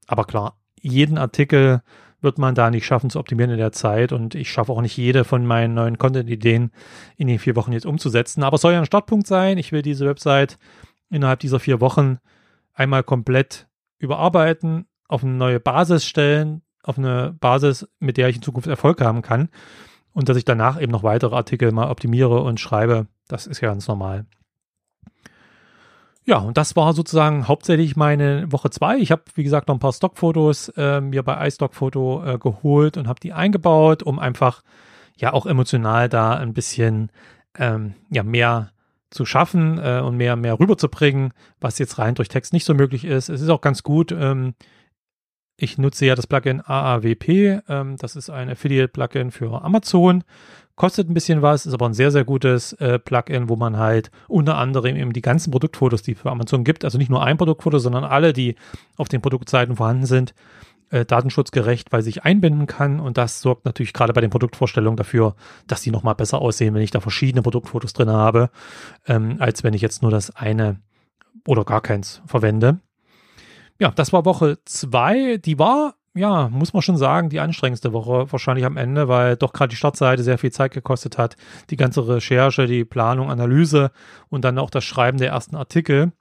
Aber 0.07 0.25
klar, 0.25 0.57
jeden 0.81 1.19
Artikel 1.19 1.83
wird 2.21 2.39
man 2.39 2.55
da 2.55 2.71
nicht 2.71 2.87
schaffen 2.87 3.11
zu 3.11 3.19
optimieren 3.19 3.51
in 3.51 3.59
der 3.59 3.73
Zeit 3.73 4.13
und 4.13 4.35
ich 4.35 4.51
schaffe 4.51 4.73
auch 4.73 4.81
nicht 4.81 4.97
jede 4.97 5.25
von 5.25 5.45
meinen 5.45 5.75
neuen 5.75 5.99
Content-Ideen 5.99 6.73
in 7.17 7.27
den 7.29 7.39
vier 7.39 7.55
Wochen 7.55 7.73
jetzt 7.73 7.87
umzusetzen. 7.87 8.43
Aber 8.43 8.55
es 8.55 8.63
soll 8.63 8.73
ja 8.73 8.79
ein 8.79 8.87
Startpunkt 8.87 9.27
sein. 9.27 9.59
Ich 9.59 9.73
will 9.73 9.83
diese 9.83 10.07
Website 10.07 10.59
innerhalb 11.11 11.41
dieser 11.41 11.61
vier 11.61 11.81
Wochen 11.81 12.19
einmal 12.75 13.03
komplett 13.03 13.69
überarbeiten, 13.99 14.87
auf 15.09 15.23
eine 15.23 15.33
neue 15.33 15.61
Basis 15.61 16.05
stellen, 16.05 16.63
auf 16.83 16.99
eine 16.99 17.35
Basis, 17.41 17.89
mit 17.99 18.17
der 18.17 18.29
ich 18.29 18.37
in 18.37 18.43
Zukunft 18.43 18.69
Erfolg 18.69 19.01
haben 19.01 19.23
kann. 19.23 19.49
Und 20.13 20.29
dass 20.29 20.37
ich 20.37 20.45
danach 20.45 20.81
eben 20.81 20.93
noch 20.93 21.03
weitere 21.03 21.35
Artikel 21.35 21.73
mal 21.73 21.91
optimiere 21.91 22.43
und 22.43 22.61
schreibe, 22.61 23.07
das 23.27 23.47
ist 23.47 23.61
ja 23.61 23.69
ganz 23.69 23.89
normal. 23.89 24.27
Ja, 26.27 26.39
und 26.39 26.57
das 26.57 26.75
war 26.75 26.95
sozusagen 26.95 27.49
hauptsächlich 27.49 27.97
meine 27.97 28.51
Woche 28.51 28.71
zwei. 28.71 28.97
Ich 28.97 29.11
habe, 29.11 29.25
wie 29.35 29.45
gesagt, 29.45 29.69
noch 29.69 29.77
ein 29.77 29.81
paar 29.81 29.93
Stockfotos 29.93 30.71
äh, 30.71 31.01
mir 31.01 31.23
bei 31.23 31.47
iStockfoto 31.47 32.25
äh, 32.25 32.39
geholt 32.39 32.97
und 32.97 33.09
habe 33.09 33.21
die 33.21 33.35
eingebaut, 33.35 34.03
um 34.03 34.19
einfach 34.19 34.63
ja 35.17 35.35
auch 35.35 35.45
emotional 35.45 36.09
da 36.09 36.35
ein 36.35 36.55
bisschen 36.55 37.11
ähm, 37.59 37.95
ja 38.11 38.23
mehr 38.23 38.71
zu 39.15 39.25
schaffen 39.25 39.79
äh, 39.79 40.01
und 40.01 40.17
mehr 40.17 40.37
mehr 40.37 40.59
rüberzubringen, 40.59 41.33
was 41.61 41.79
jetzt 41.79 41.99
rein 41.99 42.15
durch 42.17 42.29
Text 42.29 42.53
nicht 42.53 42.65
so 42.65 42.75
möglich 42.75 43.05
ist. 43.05 43.29
Es 43.29 43.41
ist 43.41 43.49
auch 43.49 43.61
ganz 43.61 43.83
gut. 43.83 44.13
Ähm, 44.13 44.55
ich 45.57 45.79
nutze 45.79 46.05
ja 46.05 46.17
das 46.17 46.27
Plugin 46.27 46.61
AAWP. 46.61 47.63
Ähm, 47.69 47.97
das 47.97 48.17
ist 48.17 48.29
ein 48.29 48.51
Affiliate-Plugin 48.51 49.31
für 49.31 49.63
Amazon. 49.63 50.25
Kostet 50.75 51.09
ein 51.09 51.15
bisschen 51.15 51.43
was, 51.43 51.67
ist 51.67 51.75
aber 51.75 51.87
ein 51.87 51.95
sehr, 51.95 52.11
sehr 52.11 52.25
gutes 52.25 52.73
äh, 52.75 52.99
Plugin, 52.99 53.49
wo 53.49 53.55
man 53.55 53.77
halt 53.77 54.11
unter 54.27 54.59
anderem 54.59 54.97
eben 54.97 55.13
die 55.13 55.23
ganzen 55.23 55.53
Produktfotos, 55.53 56.03
die 56.03 56.13
es 56.13 56.21
für 56.21 56.33
Amazon 56.33 56.65
gibt, 56.65 56.85
also 56.85 56.99
nicht 56.99 57.11
nur 57.11 57.23
ein 57.23 57.37
Produktfoto, 57.37 57.79
sondern 57.79 58.03
alle, 58.03 58.33
die 58.33 58.57
auf 58.97 59.09
den 59.09 59.23
Produktseiten 59.23 59.77
vorhanden 59.77 60.07
sind, 60.07 60.35
äh, 60.95 61.05
datenschutzgerecht 61.05 61.91
bei 61.91 62.01
sich 62.01 62.25
einbinden 62.25 62.67
kann. 62.67 63.01
Und 63.01 63.19
das 63.19 63.41
sorgt 63.41 63.65
natürlich 63.65 63.93
gerade 63.93 64.13
bei 64.13 64.21
den 64.21 64.31
Produktvorstellungen 64.31 64.97
dafür, 64.97 65.35
dass 65.67 65.83
die 65.83 65.91
nochmal 65.91 66.15
besser 66.15 66.41
aussehen, 66.41 66.75
wenn 66.75 66.83
ich 66.83 66.91
da 66.91 67.01
verschiedene 67.01 67.43
Produktfotos 67.43 67.93
drin 67.93 68.11
habe, 68.11 68.51
ähm, 69.07 69.37
als 69.39 69.65
wenn 69.65 69.75
ich 69.75 69.83
jetzt 69.83 70.03
nur 70.03 70.11
das 70.11 70.35
eine 70.35 70.81
oder 71.47 71.65
gar 71.65 71.81
keins 71.81 72.23
verwende 72.27 72.81
ja, 73.79 73.91
das 73.91 74.13
war 74.13 74.25
Woche 74.25 74.59
zwei. 74.65 75.39
Die 75.39 75.59
war, 75.59 75.95
ja, 76.15 76.49
muss 76.49 76.73
man 76.73 76.83
schon 76.83 76.97
sagen, 76.97 77.29
die 77.29 77.41
anstrengendste 77.41 77.93
Woche 77.93 78.31
wahrscheinlich 78.31 78.65
am 78.65 78.77
Ende, 78.77 79.09
weil 79.09 79.37
doch 79.37 79.53
gerade 79.53 79.71
die 79.71 79.77
Startseite 79.77 80.23
sehr 80.23 80.39
viel 80.39 80.53
Zeit 80.53 80.73
gekostet 80.73 81.19
hat. 81.19 81.37
Die 81.71 81.77
ganze 81.77 82.07
Recherche, 82.07 82.67
die 82.67 82.85
Planung, 82.85 83.31
Analyse 83.31 83.91
und 84.29 84.45
dann 84.45 84.59
auch 84.59 84.71
das 84.71 84.85
Schreiben 84.85 85.19
der 85.19 85.31
ersten 85.31 85.57
Artikel. 85.57 86.13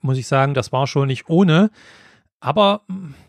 Muss 0.00 0.18
ich 0.18 0.26
sagen, 0.26 0.54
das 0.54 0.72
war 0.72 0.86
schon 0.86 1.08
nicht 1.08 1.28
ohne. 1.28 1.70
Aber 2.44 2.80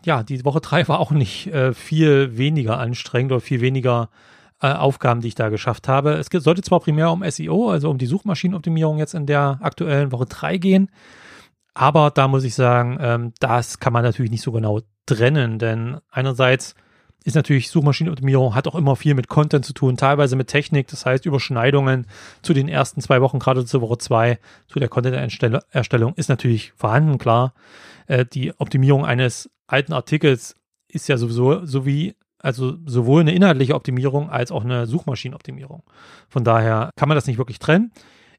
ja, 0.04 0.24
die 0.24 0.44
Woche 0.44 0.60
drei 0.60 0.88
war 0.88 0.98
auch 0.98 1.12
nicht 1.12 1.46
äh, 1.46 1.72
viel 1.72 2.36
weniger 2.36 2.80
anstrengend 2.80 3.30
oder 3.30 3.40
viel 3.40 3.60
weniger 3.60 4.10
äh, 4.60 4.72
Aufgaben, 4.72 5.20
die 5.20 5.28
ich 5.28 5.36
da 5.36 5.50
geschafft 5.50 5.86
habe. 5.86 6.14
Es 6.14 6.26
sollte 6.32 6.62
zwar 6.62 6.80
primär 6.80 7.12
um 7.12 7.22
SEO, 7.30 7.70
also 7.70 7.90
um 7.90 7.98
die 7.98 8.06
Suchmaschinenoptimierung 8.06 8.98
jetzt 8.98 9.14
in 9.14 9.26
der 9.26 9.60
aktuellen 9.62 10.10
Woche 10.10 10.26
drei 10.26 10.56
gehen. 10.56 10.90
Aber 11.74 12.10
da 12.10 12.26
muss 12.26 12.42
ich 12.42 12.56
sagen, 12.56 12.98
ähm, 13.00 13.32
das 13.38 13.78
kann 13.78 13.92
man 13.92 14.02
natürlich 14.02 14.32
nicht 14.32 14.42
so 14.42 14.50
genau 14.50 14.80
trennen, 15.06 15.60
denn 15.60 15.98
einerseits 16.10 16.74
ist 17.24 17.34
natürlich 17.34 17.70
Suchmaschinenoptimierung 17.70 18.54
hat 18.54 18.68
auch 18.68 18.74
immer 18.74 18.96
viel 18.96 19.14
mit 19.14 19.28
Content 19.28 19.64
zu 19.64 19.72
tun, 19.72 19.96
teilweise 19.96 20.36
mit 20.36 20.48
Technik, 20.48 20.88
das 20.88 21.06
heißt 21.06 21.24
Überschneidungen 21.26 22.06
zu 22.42 22.52
den 22.52 22.68
ersten 22.68 23.00
zwei 23.00 23.20
Wochen, 23.22 23.38
gerade 23.38 23.64
zur 23.64 23.80
Woche 23.80 23.98
zwei, 23.98 24.38
zu 24.68 24.78
der 24.78 24.88
Content-Erstellung 24.88 26.14
ist 26.14 26.28
natürlich 26.28 26.72
vorhanden, 26.76 27.18
klar. 27.18 27.54
Äh, 28.06 28.26
die 28.26 28.52
Optimierung 28.58 29.06
eines 29.06 29.50
alten 29.66 29.94
Artikels 29.94 30.54
ist 30.86 31.08
ja 31.08 31.16
sowieso 31.16 31.64
so 31.64 31.86
wie 31.86 32.14
also 32.38 32.76
sowohl 32.84 33.22
eine 33.22 33.34
inhaltliche 33.34 33.74
Optimierung 33.74 34.28
als 34.28 34.52
auch 34.52 34.64
eine 34.64 34.86
Suchmaschinenoptimierung. 34.86 35.82
Von 36.28 36.44
daher 36.44 36.90
kann 36.94 37.08
man 37.08 37.16
das 37.16 37.26
nicht 37.26 37.38
wirklich 37.38 37.58
trennen. 37.58 37.90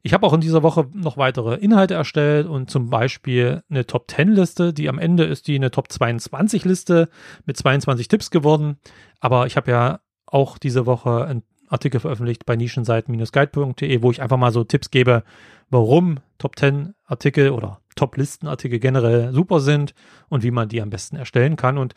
Ich 0.06 0.14
habe 0.14 0.24
auch 0.24 0.32
in 0.32 0.40
dieser 0.40 0.62
Woche 0.62 0.86
noch 0.92 1.16
weitere 1.16 1.56
Inhalte 1.56 1.94
erstellt 1.94 2.46
und 2.46 2.70
zum 2.70 2.90
Beispiel 2.90 3.64
eine 3.68 3.88
Top 3.88 4.08
10 4.08 4.28
Liste, 4.28 4.72
die 4.72 4.88
am 4.88 5.00
Ende 5.00 5.24
ist 5.24 5.48
die 5.48 5.56
eine 5.56 5.72
Top 5.72 5.90
22 5.90 6.64
Liste 6.64 7.08
mit 7.44 7.56
22 7.56 8.06
Tipps 8.06 8.30
geworden. 8.30 8.78
Aber 9.18 9.48
ich 9.48 9.56
habe 9.56 9.72
ja 9.72 9.98
auch 10.24 10.58
diese 10.58 10.86
Woche 10.86 11.24
einen 11.24 11.42
Artikel 11.66 11.98
veröffentlicht 11.98 12.46
bei 12.46 12.54
nischenseiten-guide.de, 12.54 14.00
wo 14.00 14.12
ich 14.12 14.22
einfach 14.22 14.36
mal 14.36 14.52
so 14.52 14.62
Tipps 14.62 14.92
gebe, 14.92 15.24
warum 15.70 16.18
Top 16.38 16.56
10 16.56 16.94
Artikel 17.06 17.50
oder 17.50 17.80
Top 17.96 18.16
Listen 18.16 18.46
Artikel 18.46 18.78
generell 18.78 19.32
super 19.32 19.58
sind 19.58 19.92
und 20.28 20.44
wie 20.44 20.52
man 20.52 20.68
die 20.68 20.82
am 20.82 20.90
besten 20.90 21.16
erstellen 21.16 21.56
kann. 21.56 21.78
Und 21.78 21.94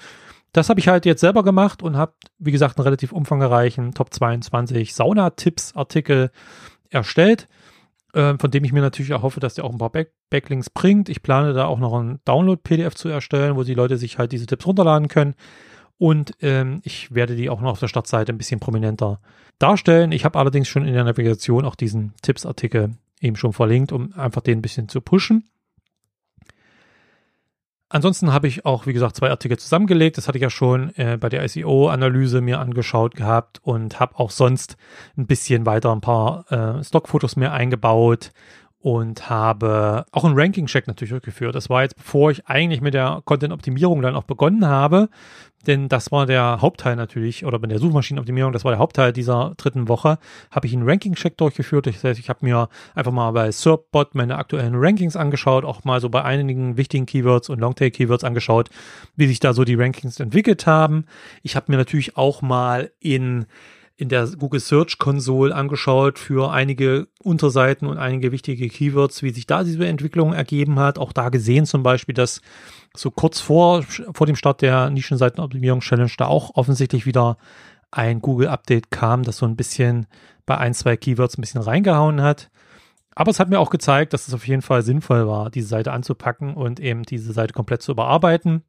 das 0.52 0.70
habe 0.70 0.80
ich 0.80 0.88
halt 0.88 1.06
jetzt 1.06 1.22
selber 1.22 1.44
gemacht 1.44 1.84
und 1.84 1.96
habe, 1.96 2.14
wie 2.40 2.52
gesagt, 2.52 2.80
einen 2.80 2.86
relativ 2.86 3.12
umfangreichen 3.12 3.94
Top 3.94 4.12
22 4.12 4.96
Sauna-Tipps 4.96 5.76
Artikel 5.76 6.32
erstellt 6.90 7.48
von 8.14 8.52
dem 8.52 8.64
ich 8.64 8.74
mir 8.74 8.82
natürlich 8.82 9.14
auch 9.14 9.22
hoffe, 9.22 9.40
dass 9.40 9.54
der 9.54 9.66
auch 9.66 9.72
ein 9.72 9.78
paar 9.78 9.92
Back 9.92 10.14
Backlinks 10.30 10.70
bringt. 10.70 11.10
Ich 11.10 11.22
plane 11.22 11.54
da 11.54 11.66
auch 11.66 11.80
noch 11.80 11.94
ein 12.00 12.20
Download-PDF 12.26 12.96
zu 12.96 13.10
erstellen, 13.10 13.56
wo 13.56 13.64
die 13.64 13.74
Leute 13.74 13.98
sich 13.98 14.18
halt 14.18 14.32
diese 14.32 14.46
Tipps 14.46 14.66
runterladen 14.66 15.08
können. 15.08 15.36
Und 15.98 16.34
ähm, 16.42 16.82
ich 16.84 17.14
werde 17.14 17.36
die 17.36 17.50
auch 17.50 17.62
noch 17.62 17.72
auf 17.72 17.80
der 17.80 17.88
Startseite 17.88 18.32
ein 18.32 18.38
bisschen 18.38 18.60
prominenter 18.60 19.20
darstellen. 19.60 20.12
Ich 20.12 20.24
habe 20.24 20.40
allerdings 20.40 20.68
schon 20.68 20.86
in 20.86 20.94
der 20.94 21.04
Navigation 21.04 21.66
auch 21.66 21.76
diesen 21.76 22.14
Tipps-Artikel 22.22 22.92
eben 23.22 23.36
schon 23.36 23.54
verlinkt, 23.54 23.92
um 23.92 24.14
einfach 24.14 24.42
den 24.42 24.60
ein 24.60 24.62
bisschen 24.62 24.88
zu 24.88 25.02
pushen. 25.02 25.50
Ansonsten 27.92 28.32
habe 28.32 28.48
ich 28.48 28.66
auch, 28.66 28.86
wie 28.86 28.94
gesagt, 28.94 29.16
zwei 29.16 29.32
Artikel 29.32 29.58
zusammengelegt. 29.58 30.18
Das 30.18 30.28
hatte 30.28 30.38
ich 30.38 30.44
ja 30.44 30.52
schon 30.52 30.96
äh, 30.96 31.18
bei 31.20 31.28
der 31.28 31.48
SEO-Analyse 31.48 32.40
mir 32.40 32.60
angeschaut 32.60 33.16
gehabt 33.16 33.60
und 33.64 34.00
habe 34.00 34.20
auch 34.20 34.30
sonst 34.30 34.78
ein 35.18 35.26
bisschen 35.26 35.66
weiter 35.66 35.92
ein 35.92 36.02
paar 36.02 36.46
äh, 36.52 36.84
Stockfotos 36.84 37.36
mehr 37.36 37.52
eingebaut 37.52 38.32
und 38.82 39.30
habe 39.30 40.06
auch 40.12 40.24
einen 40.24 40.40
Ranking-Check 40.40 40.88
natürlich 40.88 41.12
durchgeführt. 41.12 41.54
Das 41.54 41.70
war 41.70 41.82
jetzt, 41.84 41.96
bevor 41.98 42.32
ich 42.32 42.48
eigentlich 42.48 42.82
mit 42.82 42.94
der 42.94 43.22
Content-Optimierung 43.26 44.02
dann 44.02 44.16
auch 44.16 44.24
begonnen 44.24 44.66
habe, 44.66 45.10
denn 45.68 45.90
das 45.90 46.12
war 46.14 46.26
der 46.26 46.60
Hauptteil 46.62 46.96
natürlich, 46.96 47.46
oder 47.46 47.60
bei 47.60 47.68
der 47.68 47.80
Suchmaschinenoptimierung, 47.80 48.54
das 48.54 48.64
war 48.64 48.72
der 48.72 48.80
Hauptteil 48.80 49.12
dieser 49.12 49.54
dritten 49.58 49.90
Woche, 49.90 50.18
habe 50.52 50.68
ich 50.68 50.74
einen 50.74 50.88
Ranking-Check 50.88 51.38
durchgeführt. 51.38 51.88
Das 51.88 52.02
heißt, 52.02 52.20
ich 52.20 52.30
habe 52.30 52.46
mir 52.46 52.70
einfach 52.96 53.12
mal 53.12 53.32
bei 53.32 53.52
SERPbot 53.52 54.16
meine 54.16 54.38
aktuellen 54.38 54.76
Rankings 54.76 55.18
angeschaut, 55.18 55.66
auch 55.66 55.84
mal 55.84 56.00
so 56.00 56.10
bei 56.10 56.24
einigen 56.24 56.78
wichtigen 56.78 57.06
Keywords 57.06 57.50
und 57.50 57.60
Longtail-Keywords 57.60 58.24
angeschaut, 58.24 58.70
wie 59.18 59.28
sich 59.28 59.42
da 59.42 59.54
so 59.54 59.66
die 59.66 59.76
Rankings 59.76 60.22
entwickelt 60.22 60.66
haben. 60.66 61.06
Ich 61.44 61.58
habe 61.58 61.70
mir 61.70 61.78
natürlich 61.78 62.16
auch 62.16 62.42
mal 62.42 62.92
in 63.02 63.46
in 64.00 64.08
der 64.08 64.28
Google 64.28 64.62
Search 64.62 64.98
Console 64.98 65.54
angeschaut 65.54 66.20
für 66.20 66.54
einige 66.54 67.10
Unterseiten 67.22 67.86
und 67.86 67.98
einige 67.98 68.32
wichtige 68.32 68.70
Keywords, 68.70 69.24
wie 69.24 69.32
sich 69.32 69.46
da 69.46 69.66
diese 69.66 69.86
Entwicklung 69.86 70.32
ergeben 70.32 70.80
hat. 70.80 70.98
Auch 70.98 71.12
da 71.12 71.28
gesehen 71.28 71.66
zum 71.66 71.84
Beispiel, 71.84 72.16
dass 72.16 72.40
so 72.96 73.12
kurz 73.12 73.42
vor, 73.42 73.84
vor 74.14 74.26
dem 74.26 74.38
Start 74.38 74.62
der 74.62 74.90
Nischenseitenoptimierung 74.90 75.82
Challenge 75.82 76.14
da 76.18 76.28
auch 76.28 76.56
offensichtlich 76.56 77.06
wieder 77.06 77.38
ein 77.92 78.22
Google-Update 78.22 78.90
kam, 78.90 79.24
das 79.24 79.36
so 79.36 79.46
ein 79.46 79.58
bisschen 79.58 80.08
bei 80.46 80.58
ein, 80.58 80.74
zwei 80.74 80.96
Keywords 80.96 81.38
ein 81.38 81.42
bisschen 81.42 81.62
reingehauen 81.62 82.22
hat. 82.22 82.50
Aber 83.16 83.32
es 83.32 83.40
hat 83.42 83.50
mir 83.50 83.60
auch 83.60 83.70
gezeigt, 83.70 84.14
dass 84.14 84.30
es 84.30 84.34
auf 84.34 84.48
jeden 84.48 84.62
Fall 84.62 84.82
sinnvoll 84.82 85.28
war, 85.28 85.50
diese 85.50 85.68
Seite 85.68 85.92
anzupacken 85.92 86.54
und 86.54 86.80
eben 86.80 87.04
diese 87.04 87.34
Seite 87.34 87.52
komplett 87.54 87.82
zu 87.82 87.92
überarbeiten. 87.92 88.64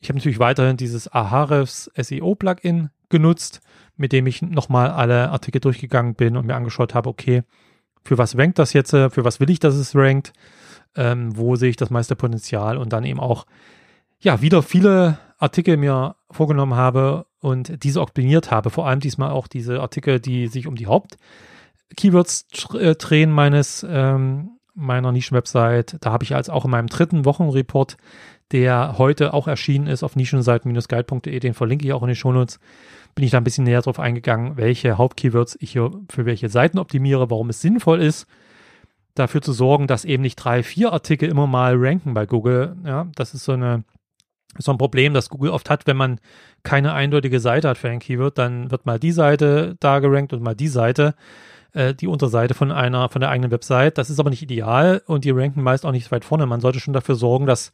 Ich 0.00 0.08
habe 0.08 0.16
natürlich 0.18 0.38
weiterhin 0.38 0.78
dieses 0.78 1.08
Ahrefs 1.08 1.90
SEO-Plugin 1.94 2.88
genutzt, 3.10 3.60
mit 3.96 4.12
dem 4.12 4.26
ich 4.26 4.42
nochmal 4.42 4.90
alle 4.90 5.30
Artikel 5.30 5.60
durchgegangen 5.60 6.14
bin 6.14 6.36
und 6.36 6.46
mir 6.46 6.54
angeschaut 6.54 6.94
habe, 6.94 7.08
okay, 7.08 7.42
für 8.04 8.18
was 8.18 8.36
rankt 8.38 8.58
das 8.58 8.72
jetzt, 8.72 8.90
für 8.90 9.24
was 9.24 9.40
will 9.40 9.50
ich, 9.50 9.58
dass 9.58 9.74
es 9.74 9.96
rankt, 9.96 10.32
ähm, 10.94 11.36
wo 11.36 11.56
sehe 11.56 11.70
ich 11.70 11.76
das 11.76 11.90
meiste 11.90 12.16
Potenzial 12.16 12.78
und 12.78 12.92
dann 12.92 13.04
eben 13.04 13.20
auch, 13.20 13.46
ja, 14.20 14.40
wieder 14.40 14.62
viele 14.62 15.18
Artikel 15.38 15.76
mir 15.76 16.16
vorgenommen 16.30 16.74
habe 16.74 17.26
und 17.40 17.84
diese 17.84 18.00
optimiert 18.00 18.50
habe. 18.50 18.70
Vor 18.70 18.86
allem 18.86 19.00
diesmal 19.00 19.30
auch 19.30 19.46
diese 19.46 19.80
Artikel, 19.80 20.20
die 20.20 20.48
sich 20.48 20.66
um 20.66 20.76
die 20.76 20.86
Haupt-Keywords 20.86 22.46
äh, 22.74 22.94
drehen 22.94 23.30
meines, 23.30 23.86
ähm, 23.88 24.58
meiner 24.74 25.12
Nischenwebsite. 25.12 25.98
Da 26.00 26.12
habe 26.12 26.24
ich 26.24 26.34
als 26.34 26.48
auch 26.48 26.64
in 26.64 26.70
meinem 26.70 26.88
dritten 26.88 27.24
Wochenreport, 27.24 27.96
der 28.52 28.96
heute 28.98 29.34
auch 29.34 29.48
erschienen 29.48 29.88
ist 29.88 30.02
auf 30.02 30.16
nischenseiten-guide.de, 30.16 31.40
den 31.40 31.54
verlinke 31.54 31.84
ich 31.84 31.92
auch 31.92 32.02
in 32.02 32.08
den 32.08 32.16
Shownotes, 32.16 32.60
bin 33.16 33.24
ich 33.24 33.30
da 33.32 33.38
ein 33.38 33.44
bisschen 33.44 33.64
näher 33.64 33.82
drauf 33.82 33.98
eingegangen, 33.98 34.56
welche 34.56 34.98
Hauptkeywords 34.98 35.56
ich 35.60 35.72
hier 35.72 35.90
für 36.10 36.26
welche 36.26 36.48
Seiten 36.48 36.78
optimiere, 36.78 37.30
warum 37.30 37.48
es 37.48 37.60
sinnvoll 37.60 38.00
ist, 38.00 38.26
dafür 39.14 39.40
zu 39.40 39.52
sorgen, 39.52 39.86
dass 39.86 40.04
eben 40.04 40.22
nicht 40.22 40.36
drei, 40.36 40.62
vier 40.62 40.92
Artikel 40.92 41.28
immer 41.28 41.46
mal 41.46 41.74
ranken 41.76 42.12
bei 42.14 42.26
Google. 42.26 42.76
Ja, 42.84 43.08
das 43.16 43.34
ist 43.34 43.44
so 43.44 43.52
eine 43.52 43.84
so 44.58 44.72
ein 44.72 44.78
Problem, 44.78 45.12
das 45.12 45.28
Google 45.28 45.50
oft 45.50 45.68
hat, 45.68 45.86
wenn 45.86 45.96
man 45.96 46.20
keine 46.62 46.92
eindeutige 46.92 47.40
Seite 47.40 47.68
hat 47.68 47.78
für 47.78 47.90
ein 47.90 47.98
Keyword, 47.98 48.38
dann 48.38 48.70
wird 48.70 48.86
mal 48.86 48.98
die 48.98 49.12
Seite 49.12 49.76
da 49.80 49.98
gerankt 49.98 50.32
und 50.32 50.42
mal 50.42 50.54
die 50.54 50.68
Seite, 50.68 51.14
äh, 51.72 51.94
die 51.94 52.06
Unterseite 52.06 52.54
von 52.54 52.72
einer, 52.72 53.08
von 53.08 53.20
der 53.20 53.30
eigenen 53.30 53.50
Website. 53.50 53.98
Das 53.98 54.08
ist 54.08 54.18
aber 54.18 54.30
nicht 54.30 54.42
ideal 54.42 55.02
und 55.06 55.24
die 55.24 55.30
ranken 55.30 55.62
meist 55.62 55.84
auch 55.84 55.92
nicht 55.92 56.10
weit 56.10 56.24
vorne. 56.24 56.46
Man 56.46 56.60
sollte 56.60 56.80
schon 56.80 56.94
dafür 56.94 57.16
sorgen, 57.16 57.46
dass 57.46 57.72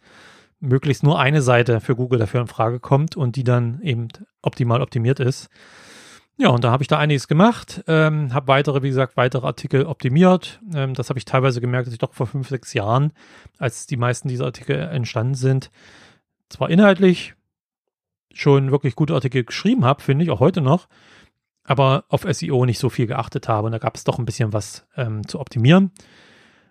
möglichst 0.62 1.03
nur 1.03 1.18
eine 1.18 1.42
Seite 1.42 1.81
für 1.81 1.96
Google 1.96 2.18
dafür 2.18 2.40
in 2.40 2.46
Frage 2.46 2.81
kommt 2.81 3.16
und 3.16 3.37
die 3.37 3.44
dann 3.44 3.81
eben 3.83 4.09
optimal 4.40 4.81
optimiert 4.81 5.20
ist. 5.20 5.51
Ja, 6.38 6.48
und 6.48 6.64
da 6.64 6.70
habe 6.70 6.83
ich 6.83 6.88
da 6.88 6.98
einiges 6.98 7.29
gemacht, 7.29 7.85
ähm, 7.87 8.33
habe 8.33 8.48
weitere, 8.48 8.83
wie 8.83 8.88
gesagt, 8.88 9.16
weitere 9.16 9.46
Artikel 9.46 9.85
optimiert. 9.85 10.61
Ähm, 10.75 10.94
das 10.94 11.11
habe 11.11 11.18
ich 11.18 11.25
teilweise 11.25 11.61
gemerkt, 11.61 11.87
dass 11.87 11.92
ich 11.92 11.98
doch 11.98 12.14
vor 12.14 12.27
fünf, 12.27 12.48
sechs 12.48 12.72
Jahren, 12.72 13.12
als 13.59 13.87
die 13.87 13.98
meisten 13.98 14.29
dieser 14.29 14.46
Artikel 14.46 14.79
entstanden 14.79 15.35
sind, 15.35 15.70
zwar 16.48 16.70
inhaltlich 16.70 17.35
schon 18.33 18.70
wirklich 18.70 18.96
gute 18.96 19.14
Artikel 19.14 19.44
geschrieben 19.44 19.85
habe, 19.85 20.03
finde 20.03 20.25
ich, 20.25 20.31
auch 20.31 20.40
heute 20.40 20.62
noch, 20.62 20.88
aber 21.64 22.05
auf 22.09 22.27
SEO 22.29 22.64
nicht 22.64 22.79
so 22.79 22.88
viel 22.88 23.07
geachtet 23.07 23.46
habe 23.48 23.66
und 23.66 23.72
da 23.72 23.79
gab 23.79 23.94
es 23.94 24.05
doch 24.05 24.18
ein 24.18 24.25
bisschen 24.25 24.53
was 24.53 24.87
ähm, 24.96 25.27
zu 25.29 25.38
optimieren. 25.38 25.92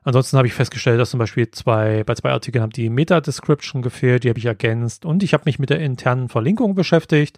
Ansonsten 0.03 0.37
habe 0.37 0.47
ich 0.47 0.53
festgestellt, 0.53 0.99
dass 0.99 1.11
zum 1.11 1.19
Beispiel 1.19 1.51
zwei, 1.51 2.03
bei 2.03 2.15
zwei 2.15 2.31
Artikeln 2.31 2.63
habe 2.63 2.73
die 2.73 2.89
Meta-Description 2.89 3.83
gefehlt, 3.83 4.23
die 4.23 4.29
habe 4.29 4.39
ich 4.39 4.45
ergänzt 4.45 5.05
und 5.05 5.21
ich 5.21 5.33
habe 5.33 5.43
mich 5.45 5.59
mit 5.59 5.69
der 5.69 5.79
internen 5.79 6.27
Verlinkung 6.27 6.73
beschäftigt. 6.73 7.37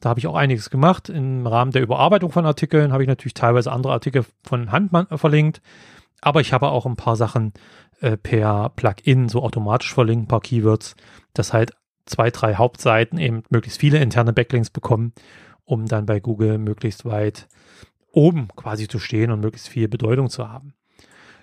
Da 0.00 0.10
habe 0.10 0.20
ich 0.20 0.26
auch 0.26 0.34
einiges 0.34 0.68
gemacht. 0.68 1.08
Im 1.08 1.46
Rahmen 1.46 1.72
der 1.72 1.80
Überarbeitung 1.82 2.30
von 2.30 2.44
Artikeln 2.44 2.92
habe 2.92 3.02
ich 3.02 3.08
natürlich 3.08 3.32
teilweise 3.32 3.72
andere 3.72 3.94
Artikel 3.94 4.26
von 4.44 4.72
Hand 4.72 4.90
verlinkt, 5.18 5.62
aber 6.20 6.42
ich 6.42 6.52
habe 6.52 6.68
auch 6.68 6.84
ein 6.84 6.96
paar 6.96 7.16
Sachen 7.16 7.54
äh, 8.00 8.18
per 8.18 8.70
Plugin 8.76 9.30
so 9.30 9.42
automatisch 9.42 9.94
verlinkt, 9.94 10.24
ein 10.24 10.28
paar 10.28 10.42
Keywords, 10.42 10.96
dass 11.32 11.54
halt 11.54 11.72
zwei, 12.04 12.30
drei 12.30 12.56
Hauptseiten 12.56 13.18
eben 13.18 13.42
möglichst 13.48 13.80
viele 13.80 13.98
interne 13.98 14.34
Backlinks 14.34 14.68
bekommen, 14.68 15.14
um 15.64 15.86
dann 15.86 16.04
bei 16.04 16.20
Google 16.20 16.58
möglichst 16.58 17.06
weit 17.06 17.48
oben 18.12 18.48
quasi 18.54 18.86
zu 18.86 18.98
stehen 18.98 19.30
und 19.30 19.40
möglichst 19.40 19.68
viel 19.68 19.88
Bedeutung 19.88 20.28
zu 20.28 20.48
haben. 20.48 20.75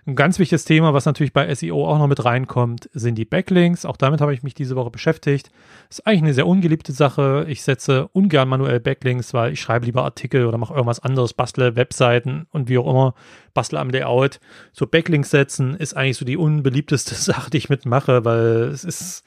Ein 0.05 0.15
ganz 0.15 0.37
wichtiges 0.37 0.65
Thema, 0.65 0.93
was 0.93 1.05
natürlich 1.05 1.31
bei 1.31 1.53
SEO 1.55 1.87
auch 1.87 1.97
noch 1.97 2.07
mit 2.07 2.25
reinkommt, 2.25 2.89
sind 2.93 3.15
die 3.15 3.23
Backlinks. 3.23 3.85
Auch 3.85 3.95
damit 3.95 4.19
habe 4.19 4.33
ich 4.33 4.43
mich 4.43 4.53
diese 4.53 4.75
Woche 4.75 4.91
beschäftigt. 4.91 5.49
Ist 5.89 6.05
eigentlich 6.05 6.23
eine 6.23 6.33
sehr 6.33 6.45
ungeliebte 6.45 6.91
Sache. 6.91 7.45
Ich 7.47 7.63
setze 7.63 8.09
ungern 8.09 8.49
manuell 8.49 8.81
Backlinks, 8.81 9.33
weil 9.33 9.53
ich 9.53 9.61
schreibe 9.61 9.85
lieber 9.85 10.03
Artikel 10.03 10.45
oder 10.45 10.57
mache 10.57 10.73
irgendwas 10.73 10.99
anderes, 10.99 11.33
bastle 11.33 11.77
Webseiten 11.77 12.47
und 12.51 12.67
wie 12.67 12.77
auch 12.77 12.89
immer, 12.89 13.13
bastle 13.53 13.79
am 13.79 13.91
Layout. 13.91 14.41
So 14.73 14.87
Backlinks 14.87 15.29
setzen 15.29 15.73
ist 15.73 15.95
eigentlich 15.95 16.17
so 16.17 16.25
die 16.25 16.37
unbeliebteste 16.37 17.15
Sache, 17.15 17.49
die 17.49 17.57
ich 17.57 17.69
mitmache, 17.69 18.25
weil 18.25 18.71
es 18.73 18.83
ist 18.83 19.23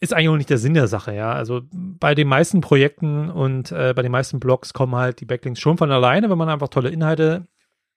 ist 0.00 0.12
eigentlich 0.12 0.30
auch 0.30 0.36
nicht 0.36 0.50
der 0.50 0.58
Sinn 0.58 0.74
der 0.74 0.88
Sache, 0.88 1.14
ja. 1.14 1.32
Also 1.32 1.60
bei 1.70 2.16
den 2.16 2.26
meisten 2.26 2.60
Projekten 2.60 3.30
und 3.30 3.70
äh, 3.70 3.94
bei 3.94 4.02
den 4.02 4.10
meisten 4.10 4.40
Blogs 4.40 4.72
kommen 4.72 4.96
halt 4.96 5.20
die 5.20 5.24
Backlinks 5.24 5.60
schon 5.60 5.78
von 5.78 5.92
alleine, 5.92 6.28
wenn 6.28 6.38
man 6.38 6.48
einfach 6.48 6.66
tolle 6.66 6.88
Inhalte 6.88 7.46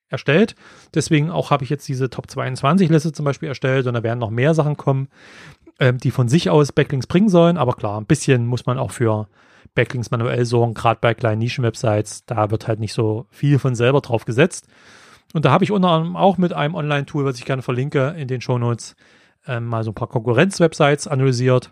erstellt. 0.09 0.55
Deswegen 0.93 1.31
auch 1.31 1.51
habe 1.51 1.63
ich 1.63 1.69
jetzt 1.69 1.87
diese 1.87 2.09
Top 2.09 2.29
22 2.29 2.89
Liste 2.89 3.11
zum 3.11 3.25
Beispiel 3.25 3.49
erstellt 3.49 3.87
und 3.87 3.93
da 3.93 4.03
werden 4.03 4.19
noch 4.19 4.29
mehr 4.29 4.53
Sachen 4.53 4.77
kommen, 4.77 5.07
ähm, 5.79 5.97
die 5.97 6.11
von 6.11 6.27
sich 6.27 6.49
aus 6.49 6.71
Backlinks 6.71 7.07
bringen 7.07 7.29
sollen. 7.29 7.57
Aber 7.57 7.73
klar, 7.73 7.99
ein 7.99 8.05
bisschen 8.05 8.45
muss 8.45 8.65
man 8.65 8.77
auch 8.77 8.91
für 8.91 9.27
Backlinks 9.73 10.11
manuell 10.11 10.45
sorgen, 10.45 10.73
gerade 10.73 10.99
bei 11.01 11.13
kleinen 11.13 11.39
Nischen-Websites. 11.39 12.25
Da 12.25 12.51
wird 12.51 12.67
halt 12.67 12.79
nicht 12.79 12.93
so 12.93 13.25
viel 13.29 13.59
von 13.59 13.75
selber 13.75 14.01
drauf 14.01 14.25
gesetzt. 14.25 14.67
Und 15.33 15.45
da 15.45 15.51
habe 15.51 15.63
ich 15.63 15.71
unter 15.71 15.89
anderem 15.89 16.15
auch 16.15 16.37
mit 16.37 16.53
einem 16.53 16.75
Online-Tool, 16.75 17.25
was 17.25 17.37
ich 17.37 17.45
gerne 17.45 17.61
verlinke 17.61 18.15
in 18.17 18.27
den 18.27 18.41
Show 18.41 18.57
Notes, 18.57 18.95
ähm, 19.47 19.65
mal 19.65 19.83
so 19.83 19.91
ein 19.91 19.95
paar 19.95 20.07
Konkurrenz-Websites 20.07 21.07
analysiert 21.07 21.71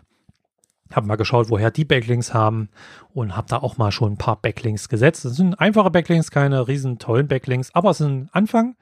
habe 0.96 1.06
mal 1.06 1.16
geschaut, 1.16 1.50
woher 1.50 1.70
die 1.70 1.84
Backlinks 1.84 2.34
haben 2.34 2.68
und 3.12 3.36
habe 3.36 3.48
da 3.48 3.58
auch 3.58 3.76
mal 3.76 3.92
schon 3.92 4.12
ein 4.12 4.18
paar 4.18 4.36
Backlinks 4.36 4.88
gesetzt. 4.88 5.24
Das 5.24 5.36
sind 5.36 5.58
einfache 5.60 5.90
Backlinks, 5.90 6.30
keine 6.30 6.68
riesen 6.68 6.98
tollen 6.98 7.28
Backlinks, 7.28 7.74
aber 7.74 7.90
es 7.90 8.00
ist 8.00 8.06
ein 8.06 8.28
Anfang. 8.32 8.76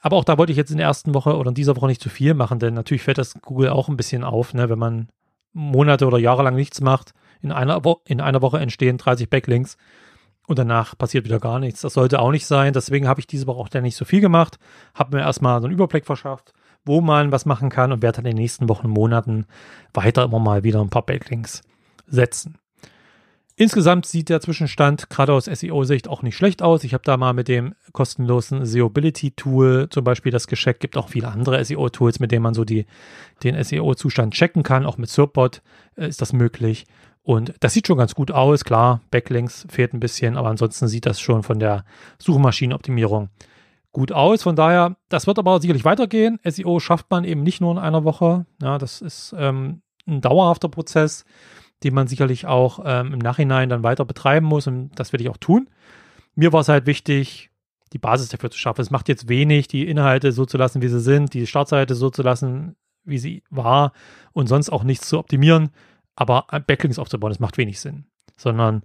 Aber 0.00 0.16
auch 0.16 0.24
da 0.24 0.38
wollte 0.38 0.52
ich 0.52 0.58
jetzt 0.58 0.70
in 0.70 0.76
der 0.76 0.86
ersten 0.86 1.14
Woche 1.14 1.36
oder 1.36 1.48
in 1.48 1.54
dieser 1.54 1.76
Woche 1.76 1.86
nicht 1.86 2.02
zu 2.02 2.08
viel 2.08 2.34
machen, 2.34 2.58
denn 2.58 2.74
natürlich 2.74 3.02
fällt 3.02 3.18
das 3.18 3.34
Google 3.40 3.70
auch 3.70 3.88
ein 3.88 3.96
bisschen 3.96 4.22
auf, 4.22 4.54
ne, 4.54 4.68
wenn 4.68 4.78
man 4.78 5.08
Monate 5.52 6.06
oder 6.06 6.18
Jahre 6.18 6.42
lang 6.42 6.54
nichts 6.54 6.80
macht. 6.80 7.12
In 7.40 7.52
einer, 7.52 7.84
Wo 7.84 8.00
in 8.04 8.20
einer 8.20 8.42
Woche 8.42 8.58
entstehen 8.58 8.98
30 8.98 9.30
Backlinks 9.30 9.76
und 10.46 10.58
danach 10.58 10.96
passiert 10.96 11.24
wieder 11.24 11.40
gar 11.40 11.58
nichts. 11.58 11.80
Das 11.80 11.94
sollte 11.94 12.20
auch 12.20 12.30
nicht 12.30 12.46
sein. 12.46 12.72
Deswegen 12.72 13.08
habe 13.08 13.20
ich 13.20 13.26
diese 13.26 13.46
Woche 13.46 13.60
auch 13.60 13.80
nicht 13.80 13.96
so 13.96 14.04
viel 14.04 14.20
gemacht, 14.20 14.58
habe 14.94 15.16
mir 15.16 15.22
erstmal 15.22 15.60
so 15.60 15.66
einen 15.66 15.74
Überblick 15.74 16.06
verschafft 16.06 16.52
wo 16.88 17.00
man 17.00 17.30
was 17.30 17.46
machen 17.46 17.70
kann 17.70 17.92
und 17.92 18.02
werde 18.02 18.16
dann 18.16 18.26
in 18.26 18.34
den 18.34 18.42
nächsten 18.42 18.68
Wochen 18.68 18.88
Monaten 18.88 19.46
weiter 19.94 20.24
immer 20.24 20.40
mal 20.40 20.64
wieder 20.64 20.80
ein 20.80 20.90
paar 20.90 21.06
Backlinks 21.06 21.62
setzen. 22.06 22.58
Insgesamt 23.60 24.06
sieht 24.06 24.28
der 24.28 24.40
Zwischenstand 24.40 25.10
gerade 25.10 25.32
aus 25.32 25.46
SEO-Sicht 25.46 26.06
auch 26.06 26.22
nicht 26.22 26.36
schlecht 26.36 26.62
aus. 26.62 26.84
Ich 26.84 26.94
habe 26.94 27.02
da 27.04 27.16
mal 27.16 27.32
mit 27.32 27.48
dem 27.48 27.74
kostenlosen 27.92 28.64
SEObility-Tool 28.64 29.88
zum 29.90 30.04
Beispiel 30.04 30.30
das 30.30 30.46
gescheckt. 30.46 30.78
Gibt 30.78 30.96
auch 30.96 31.08
viele 31.08 31.28
andere 31.28 31.64
SEO-Tools, 31.64 32.20
mit 32.20 32.30
denen 32.30 32.44
man 32.44 32.54
so 32.54 32.64
die, 32.64 32.86
den 33.42 33.60
SEO-Zustand 33.60 34.34
checken 34.34 34.62
kann. 34.62 34.86
Auch 34.86 34.96
mit 34.96 35.10
SERPbot 35.10 35.62
äh, 35.96 36.06
ist 36.06 36.22
das 36.22 36.32
möglich. 36.32 36.86
Und 37.24 37.52
das 37.58 37.72
sieht 37.72 37.88
schon 37.88 37.98
ganz 37.98 38.14
gut 38.14 38.30
aus. 38.30 38.64
Klar, 38.64 39.00
Backlinks 39.10 39.66
fehlt 39.68 39.92
ein 39.92 39.98
bisschen, 39.98 40.36
aber 40.36 40.50
ansonsten 40.50 40.86
sieht 40.86 41.04
das 41.04 41.20
schon 41.20 41.42
von 41.42 41.58
der 41.58 41.84
Suchmaschinenoptimierung 42.18 43.28
gut 43.98 44.12
aus. 44.12 44.44
Von 44.44 44.54
daher, 44.54 44.96
das 45.08 45.26
wird 45.26 45.38
aber 45.38 45.60
sicherlich 45.60 45.84
weitergehen. 45.84 46.38
SEO 46.44 46.78
schafft 46.78 47.10
man 47.10 47.24
eben 47.24 47.42
nicht 47.42 47.60
nur 47.60 47.72
in 47.72 47.78
einer 47.78 48.04
Woche. 48.04 48.46
Ja, 48.62 48.78
das 48.78 49.00
ist 49.00 49.34
ähm, 49.36 49.82
ein 50.06 50.20
dauerhafter 50.20 50.68
Prozess, 50.68 51.24
den 51.82 51.94
man 51.94 52.06
sicherlich 52.06 52.46
auch 52.46 52.80
ähm, 52.84 53.12
im 53.12 53.18
Nachhinein 53.18 53.68
dann 53.68 53.82
weiter 53.82 54.04
betreiben 54.04 54.46
muss. 54.46 54.68
Und 54.68 54.90
das 54.94 55.12
werde 55.12 55.24
ich 55.24 55.30
auch 55.30 55.36
tun. 55.36 55.68
Mir 56.36 56.52
war 56.52 56.60
es 56.60 56.68
halt 56.68 56.86
wichtig, 56.86 57.50
die 57.92 57.98
Basis 57.98 58.28
dafür 58.28 58.52
zu 58.52 58.58
schaffen. 58.58 58.82
Es 58.82 58.90
macht 58.90 59.08
jetzt 59.08 59.28
wenig, 59.28 59.66
die 59.66 59.88
Inhalte 59.88 60.30
so 60.30 60.46
zu 60.46 60.58
lassen, 60.58 60.80
wie 60.80 60.88
sie 60.88 61.00
sind, 61.00 61.34
die 61.34 61.48
Startseite 61.48 61.96
so 61.96 62.08
zu 62.08 62.22
lassen, 62.22 62.76
wie 63.04 63.18
sie 63.18 63.42
war 63.50 63.92
und 64.32 64.46
sonst 64.46 64.70
auch 64.70 64.84
nichts 64.84 65.08
zu 65.08 65.18
optimieren. 65.18 65.70
Aber 66.14 66.46
Backlinks 66.66 67.00
aufzubauen, 67.00 67.30
das 67.30 67.40
macht 67.40 67.58
wenig 67.58 67.80
Sinn. 67.80 68.04
Sondern 68.36 68.82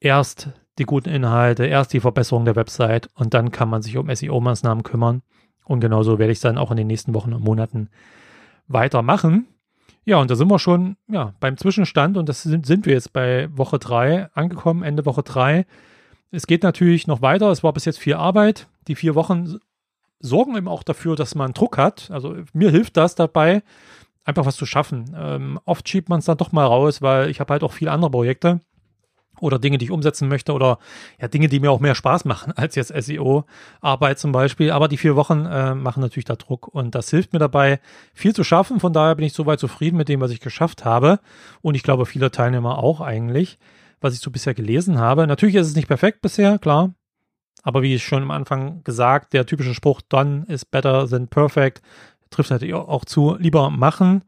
erst 0.00 0.48
die 0.78 0.84
guten 0.84 1.08
Inhalte, 1.08 1.66
erst 1.66 1.92
die 1.92 2.00
Verbesserung 2.00 2.44
der 2.44 2.56
Website 2.56 3.08
und 3.14 3.34
dann 3.34 3.50
kann 3.50 3.68
man 3.68 3.82
sich 3.82 3.96
um 3.96 4.08
SEO-Maßnahmen 4.08 4.82
kümmern. 4.82 5.22
Und 5.64 5.80
genauso 5.80 6.18
werde 6.18 6.32
ich 6.32 6.38
es 6.38 6.42
dann 6.42 6.58
auch 6.58 6.70
in 6.70 6.76
den 6.76 6.86
nächsten 6.86 7.14
Wochen 7.14 7.32
und 7.32 7.42
Monaten 7.42 7.88
weitermachen. 8.66 9.46
Ja, 10.04 10.18
und 10.18 10.30
da 10.30 10.34
sind 10.34 10.50
wir 10.50 10.58
schon 10.58 10.96
ja, 11.08 11.32
beim 11.40 11.56
Zwischenstand 11.56 12.18
und 12.18 12.28
das 12.28 12.42
sind, 12.42 12.66
sind 12.66 12.84
wir 12.84 12.92
jetzt 12.92 13.12
bei 13.12 13.48
Woche 13.56 13.78
3 13.78 14.28
angekommen, 14.34 14.82
Ende 14.82 15.06
Woche 15.06 15.22
3. 15.22 15.64
Es 16.30 16.46
geht 16.46 16.62
natürlich 16.62 17.06
noch 17.06 17.22
weiter. 17.22 17.50
Es 17.50 17.62
war 17.62 17.72
bis 17.72 17.84
jetzt 17.86 17.98
viel 17.98 18.14
Arbeit. 18.14 18.68
Die 18.88 18.96
vier 18.96 19.14
Wochen 19.14 19.58
sorgen 20.20 20.56
eben 20.56 20.68
auch 20.68 20.82
dafür, 20.82 21.16
dass 21.16 21.34
man 21.34 21.54
Druck 21.54 21.78
hat. 21.78 22.10
Also 22.10 22.36
mir 22.52 22.70
hilft 22.70 22.96
das 22.96 23.14
dabei, 23.14 23.62
einfach 24.24 24.44
was 24.44 24.56
zu 24.56 24.66
schaffen. 24.66 25.14
Ähm, 25.16 25.60
oft 25.64 25.88
schiebt 25.88 26.08
man 26.08 26.18
es 26.18 26.26
dann 26.26 26.36
doch 26.36 26.52
mal 26.52 26.66
raus, 26.66 27.00
weil 27.00 27.30
ich 27.30 27.40
habe 27.40 27.52
halt 27.52 27.62
auch 27.62 27.72
viele 27.72 27.92
andere 27.92 28.10
Projekte 28.10 28.60
oder 29.40 29.58
Dinge, 29.58 29.78
die 29.78 29.86
ich 29.86 29.90
umsetzen 29.90 30.28
möchte 30.28 30.52
oder 30.52 30.78
ja 31.20 31.28
Dinge, 31.28 31.48
die 31.48 31.60
mir 31.60 31.70
auch 31.70 31.80
mehr 31.80 31.94
Spaß 31.94 32.24
machen 32.24 32.52
als 32.56 32.74
jetzt 32.74 32.92
SEO-Arbeit 32.94 34.18
zum 34.18 34.32
Beispiel. 34.32 34.70
Aber 34.70 34.88
die 34.88 34.96
vier 34.96 35.16
Wochen 35.16 35.46
äh, 35.46 35.74
machen 35.74 36.00
natürlich 36.00 36.24
da 36.24 36.36
Druck 36.36 36.68
und 36.68 36.94
das 36.94 37.10
hilft 37.10 37.32
mir 37.32 37.38
dabei, 37.38 37.80
viel 38.12 38.34
zu 38.34 38.44
schaffen. 38.44 38.80
Von 38.80 38.92
daher 38.92 39.14
bin 39.14 39.24
ich 39.24 39.32
soweit 39.32 39.60
zufrieden 39.60 39.96
mit 39.96 40.08
dem, 40.08 40.20
was 40.20 40.30
ich 40.30 40.40
geschafft 40.40 40.84
habe 40.84 41.20
und 41.62 41.74
ich 41.74 41.82
glaube 41.82 42.06
viele 42.06 42.30
Teilnehmer 42.30 42.78
auch 42.78 43.00
eigentlich, 43.00 43.58
was 44.00 44.14
ich 44.14 44.20
so 44.20 44.30
bisher 44.30 44.54
gelesen 44.54 44.98
habe. 44.98 45.26
Natürlich 45.26 45.54
ist 45.56 45.68
es 45.68 45.76
nicht 45.76 45.88
perfekt 45.88 46.20
bisher, 46.22 46.58
klar. 46.58 46.94
Aber 47.62 47.82
wie 47.82 47.94
ich 47.94 48.04
schon 48.04 48.22
am 48.22 48.30
Anfang 48.30 48.84
gesagt, 48.84 49.32
der 49.32 49.46
typische 49.46 49.74
Spruch, 49.74 50.02
done 50.02 50.44
is 50.48 50.66
better 50.66 51.08
than 51.08 51.28
perfect, 51.28 51.80
trifft 52.28 52.50
natürlich 52.50 52.74
auch 52.74 53.06
zu. 53.06 53.36
Lieber 53.38 53.70
machen, 53.70 54.22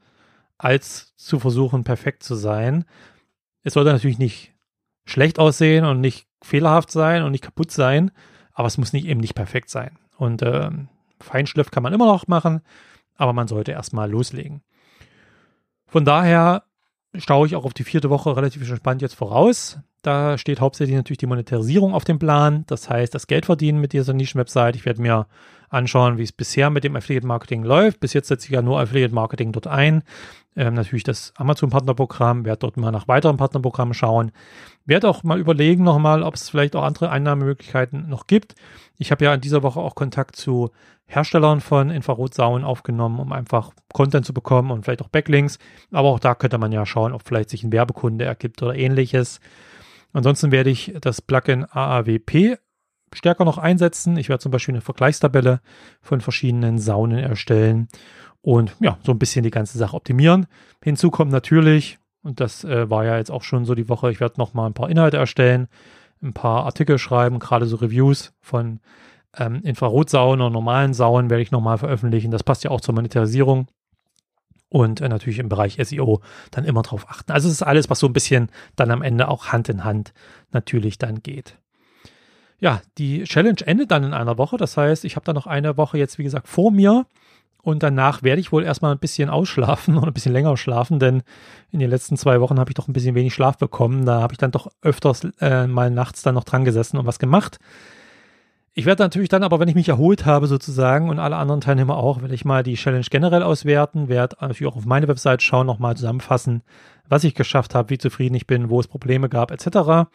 als 0.58 1.14
zu 1.16 1.38
versuchen, 1.38 1.84
perfekt 1.84 2.22
zu 2.22 2.34
sein. 2.34 2.84
Es 3.62 3.74
sollte 3.74 3.92
natürlich 3.92 4.18
nicht 4.18 4.55
schlecht 5.06 5.38
aussehen 5.38 5.84
und 5.84 6.00
nicht 6.00 6.26
fehlerhaft 6.42 6.90
sein 6.90 7.22
und 7.22 7.32
nicht 7.32 7.44
kaputt 7.44 7.70
sein, 7.70 8.10
aber 8.52 8.66
es 8.66 8.76
muss 8.76 8.92
nicht 8.92 9.06
eben 9.06 9.20
nicht 9.20 9.34
perfekt 9.34 9.70
sein. 9.70 9.98
Und 10.18 10.42
äh, 10.42 10.70
Feinschliff 11.20 11.70
kann 11.70 11.82
man 11.82 11.94
immer 11.94 12.06
noch 12.06 12.26
machen, 12.26 12.60
aber 13.16 13.32
man 13.32 13.48
sollte 13.48 13.72
erstmal 13.72 14.10
loslegen. 14.10 14.62
Von 15.86 16.04
daher 16.04 16.64
schaue 17.16 17.46
ich 17.46 17.56
auch 17.56 17.64
auf 17.64 17.74
die 17.74 17.84
vierte 17.84 18.10
Woche 18.10 18.36
relativ 18.36 18.68
entspannt 18.68 19.00
jetzt 19.00 19.14
voraus. 19.14 19.78
Da 20.06 20.38
steht 20.38 20.60
hauptsächlich 20.60 20.94
natürlich 20.94 21.18
die 21.18 21.26
Monetarisierung 21.26 21.92
auf 21.92 22.04
dem 22.04 22.20
Plan. 22.20 22.62
Das 22.68 22.88
heißt, 22.88 23.12
das 23.12 23.26
Geld 23.26 23.44
verdienen 23.44 23.80
mit 23.80 23.92
dieser 23.92 24.12
Nischen-Website. 24.12 24.76
Ich 24.76 24.86
werde 24.86 25.02
mir 25.02 25.26
anschauen, 25.68 26.16
wie 26.16 26.22
es 26.22 26.30
bisher 26.30 26.70
mit 26.70 26.84
dem 26.84 26.94
Affiliate-Marketing 26.94 27.64
läuft. 27.64 27.98
Bis 27.98 28.12
jetzt 28.12 28.28
setze 28.28 28.46
ich 28.46 28.52
ja 28.52 28.62
nur 28.62 28.78
Affiliate-Marketing 28.78 29.50
dort 29.50 29.66
ein. 29.66 30.04
Ähm, 30.54 30.74
natürlich 30.74 31.02
das 31.02 31.32
Amazon-Partnerprogramm, 31.34 32.44
werde 32.44 32.60
dort 32.60 32.76
mal 32.76 32.92
nach 32.92 33.08
weiteren 33.08 33.36
Partnerprogrammen 33.36 33.94
schauen. 33.94 34.30
Werde 34.84 35.08
auch 35.08 35.24
mal 35.24 35.40
überlegen 35.40 35.82
nochmal, 35.82 36.22
ob 36.22 36.36
es 36.36 36.50
vielleicht 36.50 36.76
auch 36.76 36.84
andere 36.84 37.10
Einnahmemöglichkeiten 37.10 38.08
noch 38.08 38.28
gibt. 38.28 38.54
Ich 38.98 39.10
habe 39.10 39.24
ja 39.24 39.34
in 39.34 39.40
dieser 39.40 39.64
Woche 39.64 39.80
auch 39.80 39.96
Kontakt 39.96 40.36
zu 40.36 40.70
Herstellern 41.06 41.60
von 41.60 41.90
Infrarotsauen 41.90 42.62
aufgenommen, 42.62 43.18
um 43.18 43.32
einfach 43.32 43.72
Content 43.92 44.24
zu 44.24 44.32
bekommen 44.32 44.70
und 44.70 44.84
vielleicht 44.84 45.02
auch 45.02 45.08
Backlinks. 45.08 45.58
Aber 45.90 46.10
auch 46.10 46.20
da 46.20 46.36
könnte 46.36 46.58
man 46.58 46.70
ja 46.70 46.86
schauen, 46.86 47.12
ob 47.12 47.26
vielleicht 47.26 47.50
sich 47.50 47.64
ein 47.64 47.72
Werbekunde 47.72 48.24
ergibt 48.24 48.62
oder 48.62 48.76
ähnliches. 48.76 49.40
Ansonsten 50.16 50.50
werde 50.50 50.70
ich 50.70 50.94
das 50.98 51.20
Plugin 51.20 51.66
AAWP 51.70 52.56
stärker 53.12 53.44
noch 53.44 53.58
einsetzen. 53.58 54.16
Ich 54.16 54.30
werde 54.30 54.40
zum 54.40 54.50
Beispiel 54.50 54.72
eine 54.72 54.80
Vergleichstabelle 54.80 55.60
von 56.00 56.22
verschiedenen 56.22 56.78
Saunen 56.78 57.18
erstellen 57.18 57.88
und 58.40 58.74
ja, 58.80 58.96
so 59.04 59.12
ein 59.12 59.18
bisschen 59.18 59.42
die 59.42 59.50
ganze 59.50 59.76
Sache 59.76 59.94
optimieren. 59.94 60.46
Hinzu 60.82 61.10
kommt 61.10 61.32
natürlich, 61.32 61.98
und 62.22 62.40
das 62.40 62.64
äh, 62.64 62.88
war 62.88 63.04
ja 63.04 63.18
jetzt 63.18 63.30
auch 63.30 63.42
schon 63.42 63.66
so 63.66 63.74
die 63.74 63.90
Woche, 63.90 64.10
ich 64.10 64.18
werde 64.18 64.40
noch 64.40 64.54
mal 64.54 64.64
ein 64.64 64.72
paar 64.72 64.88
Inhalte 64.88 65.18
erstellen, 65.18 65.68
ein 66.22 66.32
paar 66.32 66.64
Artikel 66.64 66.96
schreiben, 66.96 67.38
gerade 67.38 67.66
so 67.66 67.76
Reviews 67.76 68.32
von 68.40 68.80
ähm, 69.36 69.60
Infrarotsaunen 69.64 70.40
oder 70.40 70.50
normalen 70.50 70.94
Saunen 70.94 71.28
werde 71.28 71.42
ich 71.42 71.50
noch 71.50 71.60
mal 71.60 71.76
veröffentlichen. 71.76 72.30
Das 72.30 72.42
passt 72.42 72.64
ja 72.64 72.70
auch 72.70 72.80
zur 72.80 72.94
Monetarisierung 72.94 73.68
und 74.68 75.00
äh, 75.00 75.08
natürlich 75.08 75.38
im 75.38 75.48
Bereich 75.48 75.78
SEO 75.80 76.20
dann 76.50 76.64
immer 76.64 76.82
drauf 76.82 77.06
achten. 77.08 77.32
Also 77.32 77.48
es 77.48 77.54
ist 77.54 77.62
alles, 77.62 77.90
was 77.90 77.98
so 77.98 78.06
ein 78.06 78.12
bisschen 78.12 78.50
dann 78.74 78.90
am 78.90 79.02
Ende 79.02 79.28
auch 79.28 79.48
Hand 79.48 79.68
in 79.68 79.84
Hand 79.84 80.12
natürlich 80.52 80.98
dann 80.98 81.22
geht. 81.22 81.58
Ja, 82.58 82.80
die 82.98 83.24
Challenge 83.24 83.60
endet 83.64 83.90
dann 83.90 84.04
in 84.04 84.14
einer 84.14 84.38
Woche. 84.38 84.56
Das 84.56 84.76
heißt, 84.76 85.04
ich 85.04 85.16
habe 85.16 85.24
dann 85.24 85.34
noch 85.34 85.46
eine 85.46 85.76
Woche 85.76 85.98
jetzt, 85.98 86.18
wie 86.18 86.24
gesagt, 86.24 86.48
vor 86.48 86.70
mir. 86.70 87.06
Und 87.62 87.82
danach 87.82 88.22
werde 88.22 88.40
ich 88.40 88.52
wohl 88.52 88.64
erstmal 88.64 88.92
ein 88.92 89.00
bisschen 89.00 89.28
ausschlafen 89.30 89.96
und 89.96 90.06
ein 90.06 90.14
bisschen 90.14 90.32
länger 90.32 90.56
schlafen, 90.56 90.98
denn 90.98 91.22
in 91.72 91.80
den 91.80 91.90
letzten 91.90 92.16
zwei 92.16 92.40
Wochen 92.40 92.60
habe 92.60 92.70
ich 92.70 92.74
doch 92.74 92.88
ein 92.88 92.92
bisschen 92.92 93.14
wenig 93.14 93.34
Schlaf 93.34 93.58
bekommen. 93.58 94.06
Da 94.06 94.20
habe 94.20 94.32
ich 94.32 94.38
dann 94.38 94.52
doch 94.52 94.68
öfters 94.82 95.26
äh, 95.40 95.66
mal 95.66 95.90
nachts 95.90 96.22
dann 96.22 96.34
noch 96.34 96.44
dran 96.44 96.64
gesessen 96.64 96.96
und 96.96 97.06
was 97.06 97.18
gemacht. 97.18 97.58
Ich 98.78 98.84
werde 98.84 99.02
natürlich 99.02 99.30
dann 99.30 99.42
aber, 99.42 99.58
wenn 99.58 99.68
ich 99.68 99.74
mich 99.74 99.88
erholt 99.88 100.26
habe 100.26 100.46
sozusagen 100.48 101.08
und 101.08 101.18
alle 101.18 101.36
anderen 101.36 101.62
Teilnehmer 101.62 101.96
auch, 101.96 102.20
werde 102.20 102.34
ich 102.34 102.44
mal 102.44 102.62
die 102.62 102.74
Challenge 102.74 103.06
generell 103.08 103.42
auswerten, 103.42 104.10
werde 104.10 104.36
natürlich 104.38 104.70
auch 104.70 104.76
auf 104.76 104.84
meine 104.84 105.08
Website 105.08 105.40
schauen, 105.40 105.66
nochmal 105.66 105.96
zusammenfassen, 105.96 106.60
was 107.08 107.24
ich 107.24 107.34
geschafft 107.34 107.74
habe, 107.74 107.88
wie 107.88 107.96
zufrieden 107.96 108.34
ich 108.34 108.46
bin, 108.46 108.68
wo 108.68 108.78
es 108.78 108.86
Probleme 108.86 109.30
gab, 109.30 109.50
etc. 109.50 110.10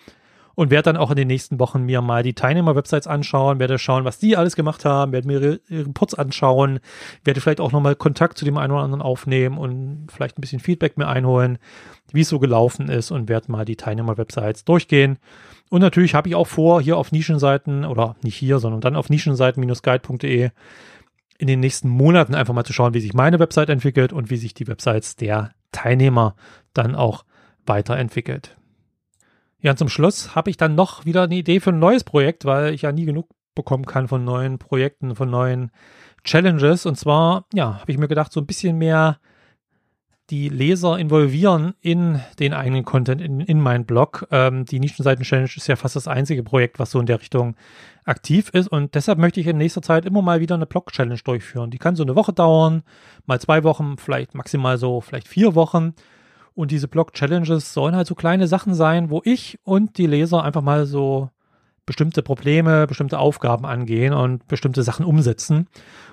Und 0.56 0.70
werde 0.70 0.92
dann 0.92 0.98
auch 0.98 1.12
in 1.12 1.16
den 1.16 1.28
nächsten 1.28 1.60
Wochen 1.60 1.84
mir 1.84 2.02
mal 2.02 2.24
die 2.24 2.34
Teilnehmer-Websites 2.34 3.08
anschauen, 3.08 3.60
werde 3.60 3.80
schauen, 3.80 4.06
was 4.06 4.20
die 4.20 4.36
alles 4.36 4.56
gemacht 4.56 4.84
haben, 4.86 5.12
werde 5.12 5.28
mir 5.28 5.42
ihre, 5.42 5.60
Reports 5.70 6.14
anschauen, 6.14 6.80
werde 7.24 7.40
vielleicht 7.40 7.62
auch 7.62 7.72
nochmal 7.72 7.96
Kontakt 7.96 8.38
zu 8.38 8.46
dem 8.46 8.58
einen 8.58 8.74
oder 8.74 8.84
anderen 8.84 9.02
aufnehmen 9.02 9.58
und 9.58 10.08
vielleicht 10.12 10.38
ein 10.38 10.42
bisschen 10.42 10.60
Feedback 10.60 10.98
mir 10.98 11.08
einholen, 11.08 11.58
wie 12.12 12.22
es 12.22 12.30
so 12.30 12.40
gelaufen 12.40 12.90
ist 12.90 13.12
und 13.12 13.30
werde 13.30 13.52
mal 13.52 13.66
die 13.66 13.78
Teilnehmer-Websites 13.78 14.66
durchgehen 14.66 15.18
und 15.72 15.80
natürlich 15.80 16.16
habe 16.16 16.28
ich 16.28 16.36
auch 16.36 16.48
vor, 16.48 16.82
hier 16.82 16.98
auf 16.98 17.14
Nischenseiten, 17.14 17.86
oder 17.86 18.18
nicht 18.24 18.36
hier, 18.36 18.60
sondern 18.60 18.82
dann 18.82 18.98
auf 18.98 19.10
nischenseiten-guide.de 19.10 20.50
in 21.38 21.48
den 21.48 21.62
nächsten 21.62 21.88
Monaten 21.88 22.36
einfach 22.36 22.54
mal 22.54 22.66
zu 22.66 22.74
schauen, 22.74 22.94
wie 22.94 23.00
sich 23.00 23.14
meine 23.14 23.40
Website 23.40 23.70
entwickelt 23.70 24.12
und 24.12 24.30
wie 24.30 24.36
sich 24.36 24.54
die 24.54 24.68
Websites 24.68 25.16
der 25.16 25.52
Teilnehmer 25.72 26.36
dann 26.74 26.94
auch 26.94 27.24
weiterentwickelt. 27.66 28.58
Ja, 29.62 29.72
und 29.72 29.78
zum 29.78 29.90
Schluss 29.90 30.36
habe 30.36 30.50
ich 30.50 30.58
dann 30.58 30.76
noch 30.76 31.06
wieder 31.06 31.24
eine 31.24 31.36
Idee 31.36 31.60
für 31.60 31.70
ein 31.70 31.80
neues 31.80 32.04
Projekt, 32.04 32.46
weil 32.46 32.74
ich 32.74 32.82
ja 32.82 32.92
nie 32.92 33.06
genug 33.06 33.30
bekommen 33.56 33.86
kann 33.86 34.08
von 34.08 34.24
neuen 34.24 34.58
Projekten, 34.58 35.16
von 35.16 35.30
neuen 35.30 35.72
Challenges. 36.24 36.86
Und 36.86 36.98
zwar, 36.98 37.46
ja, 37.54 37.80
habe 37.80 37.92
ich 37.92 37.98
mir 37.98 38.08
gedacht, 38.08 38.32
so 38.32 38.40
ein 38.40 38.48
bisschen 38.48 38.78
mehr 38.78 39.20
die 40.32 40.48
Leser 40.48 40.98
involvieren 40.98 41.74
in 41.82 42.22
den 42.40 42.54
eigenen 42.54 42.86
Content, 42.86 43.22
in, 43.22 43.42
in 43.42 43.60
meinen 43.60 43.86
Blog. 43.86 44.28
Ähm, 44.32 44.66
die 44.66 44.80
Nischenseiten-Challenge 44.80 45.50
ist 45.54 45.68
ja 45.68 45.76
fast 45.76 45.98
das 45.98 46.08
einzige 46.08 46.42
Projekt, 46.42 46.80
was 46.80 46.92
so 46.92 47.00
in 47.00 47.06
der 47.06 47.20
Richtung 47.20 47.56
aktiv 48.06 48.50
ist. 48.54 48.70
Und 48.70 48.96
deshalb 48.96 49.20
möchte 49.20 49.42
ich 49.42 49.48
in 49.48 49.58
nächster 49.58 49.82
Zeit 49.82 50.06
immer 50.06 50.22
mal 50.22 50.40
wieder 50.40 50.56
eine 50.56 50.66
Blog-Challenge 50.66 51.20
durchführen. 51.24 51.70
Die 51.70 51.78
kann 51.78 51.98
so 51.98 52.04
eine 52.04 52.16
Woche 52.16 52.32
dauern, 52.32 52.84
mal 53.26 53.42
zwei 53.42 53.64
Wochen, 53.66 53.98
vielleicht 53.98 54.34
maximal 54.34 54.78
so, 54.78 55.02
vielleicht 55.02 55.28
vier 55.28 55.54
Wochen. 55.54 55.94
Und 56.54 56.72
diese 56.72 56.88
Blog-Challenges 56.88 57.74
sollen 57.74 57.96
halt 57.96 58.08
so 58.08 58.16
kleine 58.16 58.48
Sachen 58.48 58.74
sein, 58.74 59.10
wo 59.10 59.22
ich 59.24 59.60
und 59.64 59.98
die 59.98 60.08
Leser 60.08 60.44
einfach 60.44 60.62
mal 60.62 60.86
so 60.86 61.30
bestimmte 61.86 62.22
Probleme, 62.22 62.88
bestimmte 62.88 63.20
Aufgaben 63.20 63.66
angehen 63.66 64.14
und 64.14 64.48
bestimmte 64.48 64.84
Sachen 64.84 65.06
umsetzen 65.06 65.68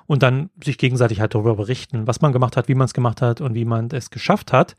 und 0.06 0.22
dann 0.22 0.50
sich 0.64 0.78
gegenseitig 0.78 1.20
halt 1.20 1.34
darüber 1.34 1.56
berichten, 1.56 2.06
was 2.06 2.20
man 2.20 2.32
gemacht 2.32 2.56
hat, 2.56 2.68
wie 2.68 2.74
man 2.74 2.86
es 2.86 2.94
gemacht 2.94 3.20
hat 3.20 3.40
und 3.40 3.54
wie 3.54 3.64
man 3.64 3.88
es 3.92 4.10
geschafft 4.10 4.52
hat. 4.52 4.76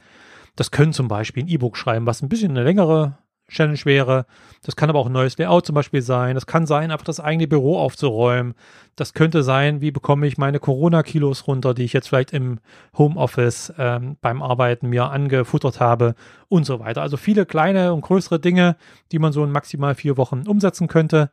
Das 0.55 0.71
können 0.71 0.93
zum 0.93 1.07
Beispiel 1.07 1.43
ein 1.43 1.47
E-Book 1.47 1.77
schreiben, 1.77 2.05
was 2.05 2.21
ein 2.21 2.29
bisschen 2.29 2.51
eine 2.51 2.63
längere 2.63 3.17
Challenge 3.49 3.79
wäre. 3.83 4.25
Das 4.63 4.75
kann 4.75 4.89
aber 4.89 4.99
auch 4.99 5.07
ein 5.07 5.13
neues 5.13 5.37
Layout 5.37 5.65
zum 5.65 5.75
Beispiel 5.75 6.01
sein. 6.01 6.35
Das 6.35 6.45
kann 6.45 6.65
sein, 6.65 6.91
einfach 6.91 7.05
das 7.05 7.19
eigene 7.19 7.47
Büro 7.47 7.77
aufzuräumen. 7.77 8.55
Das 8.95 9.13
könnte 9.13 9.43
sein, 9.43 9.81
wie 9.81 9.91
bekomme 9.91 10.27
ich 10.27 10.37
meine 10.37 10.59
Corona-Kilos 10.59 11.47
runter, 11.47 11.73
die 11.73 11.83
ich 11.83 11.93
jetzt 11.93 12.09
vielleicht 12.09 12.33
im 12.33 12.59
Homeoffice 12.97 13.73
ähm, 13.77 14.17
beim 14.21 14.41
Arbeiten 14.41 14.89
mir 14.89 15.09
angefuttert 15.11 15.79
habe 15.79 16.15
und 16.47 16.65
so 16.65 16.79
weiter. 16.79 17.01
Also 17.01 17.17
viele 17.17 17.45
kleine 17.45 17.93
und 17.93 18.01
größere 18.01 18.39
Dinge, 18.39 18.75
die 19.11 19.19
man 19.19 19.31
so 19.31 19.43
in 19.43 19.51
maximal 19.51 19.95
vier 19.95 20.17
Wochen 20.17 20.43
umsetzen 20.47 20.87
könnte. 20.87 21.29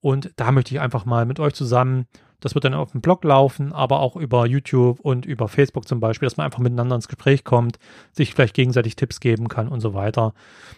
Und 0.00 0.32
da 0.36 0.50
möchte 0.52 0.74
ich 0.74 0.80
einfach 0.80 1.04
mal 1.04 1.26
mit 1.26 1.40
euch 1.40 1.54
zusammen 1.54 2.06
das 2.40 2.54
wird 2.54 2.64
dann 2.64 2.74
auf 2.74 2.92
dem 2.92 3.00
Blog 3.00 3.22
laufen, 3.24 3.72
aber 3.72 4.00
auch 4.00 4.16
über 4.16 4.46
YouTube 4.46 5.00
und 5.00 5.26
über 5.26 5.48
Facebook 5.48 5.86
zum 5.86 6.00
Beispiel, 6.00 6.26
dass 6.26 6.36
man 6.36 6.46
einfach 6.46 6.58
miteinander 6.58 6.96
ins 6.96 7.08
Gespräch 7.08 7.44
kommt, 7.44 7.78
sich 8.12 8.34
vielleicht 8.34 8.54
gegenseitig 8.54 8.96
Tipps 8.96 9.20
geben 9.20 9.48
kann 9.48 9.68
und 9.68 9.80
so 9.80 9.94
weiter. 9.94 10.32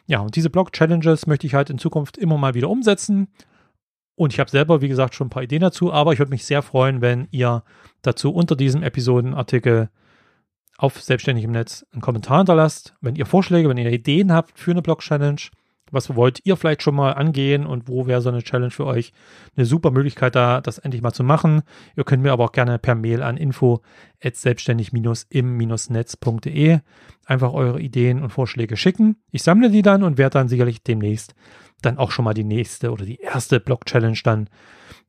Ja, 0.06 0.20
und 0.20 0.36
diese 0.36 0.50
Blog-Challenges 0.50 1.26
möchte 1.26 1.46
ich 1.46 1.54
halt 1.54 1.70
in 1.70 1.78
Zukunft 1.78 2.18
immer 2.18 2.36
mal 2.38 2.54
wieder 2.54 2.68
umsetzen. 2.68 3.28
Und 4.14 4.32
ich 4.32 4.40
habe 4.40 4.50
selber, 4.50 4.82
wie 4.82 4.88
gesagt, 4.88 5.14
schon 5.14 5.28
ein 5.28 5.30
paar 5.30 5.42
Ideen 5.42 5.62
dazu, 5.62 5.92
aber 5.92 6.12
ich 6.12 6.18
würde 6.18 6.30
mich 6.30 6.44
sehr 6.44 6.62
freuen, 6.62 7.00
wenn 7.00 7.28
ihr 7.30 7.62
dazu 8.02 8.32
unter 8.32 8.56
diesem 8.56 8.82
Episodenartikel 8.82 9.88
auf 10.76 11.00
Selbstständig 11.00 11.44
im 11.44 11.52
Netz 11.52 11.86
einen 11.92 12.02
Kommentar 12.02 12.38
hinterlasst. 12.38 12.94
Wenn 13.00 13.14
ihr 13.14 13.26
Vorschläge, 13.26 13.68
wenn 13.68 13.78
ihr 13.78 13.90
Ideen 13.90 14.32
habt 14.32 14.58
für 14.58 14.72
eine 14.72 14.82
Blog-Challenge, 14.82 15.40
was 15.92 16.16
wollt 16.16 16.40
ihr 16.44 16.56
vielleicht 16.56 16.82
schon 16.82 16.96
mal 16.96 17.12
angehen 17.12 17.66
und 17.66 17.86
wo 17.86 18.06
wäre 18.06 18.20
so 18.20 18.30
eine 18.30 18.42
Challenge 18.42 18.72
für 18.72 18.86
euch 18.86 19.12
eine 19.56 19.66
super 19.66 19.92
Möglichkeit 19.92 20.34
da, 20.34 20.60
das 20.60 20.78
endlich 20.78 21.02
mal 21.02 21.12
zu 21.12 21.22
machen. 21.22 21.62
Ihr 21.96 22.04
könnt 22.04 22.22
mir 22.22 22.32
aber 22.32 22.44
auch 22.44 22.52
gerne 22.52 22.78
per 22.78 22.94
Mail 22.94 23.22
an 23.22 23.36
info 23.36 23.82
selbstständig-im-netz.de 24.20 26.78
einfach 27.26 27.52
eure 27.52 27.80
Ideen 27.80 28.22
und 28.22 28.30
Vorschläge 28.30 28.76
schicken. 28.76 29.16
Ich 29.30 29.42
sammle 29.42 29.70
die 29.70 29.82
dann 29.82 30.02
und 30.02 30.18
werde 30.18 30.34
dann 30.34 30.48
sicherlich 30.48 30.82
demnächst 30.82 31.34
dann 31.82 31.98
auch 31.98 32.10
schon 32.10 32.24
mal 32.24 32.34
die 32.34 32.44
nächste 32.44 32.92
oder 32.92 33.04
die 33.04 33.20
erste 33.20 33.60
Blog-Challenge 33.60 34.18
dann 34.24 34.48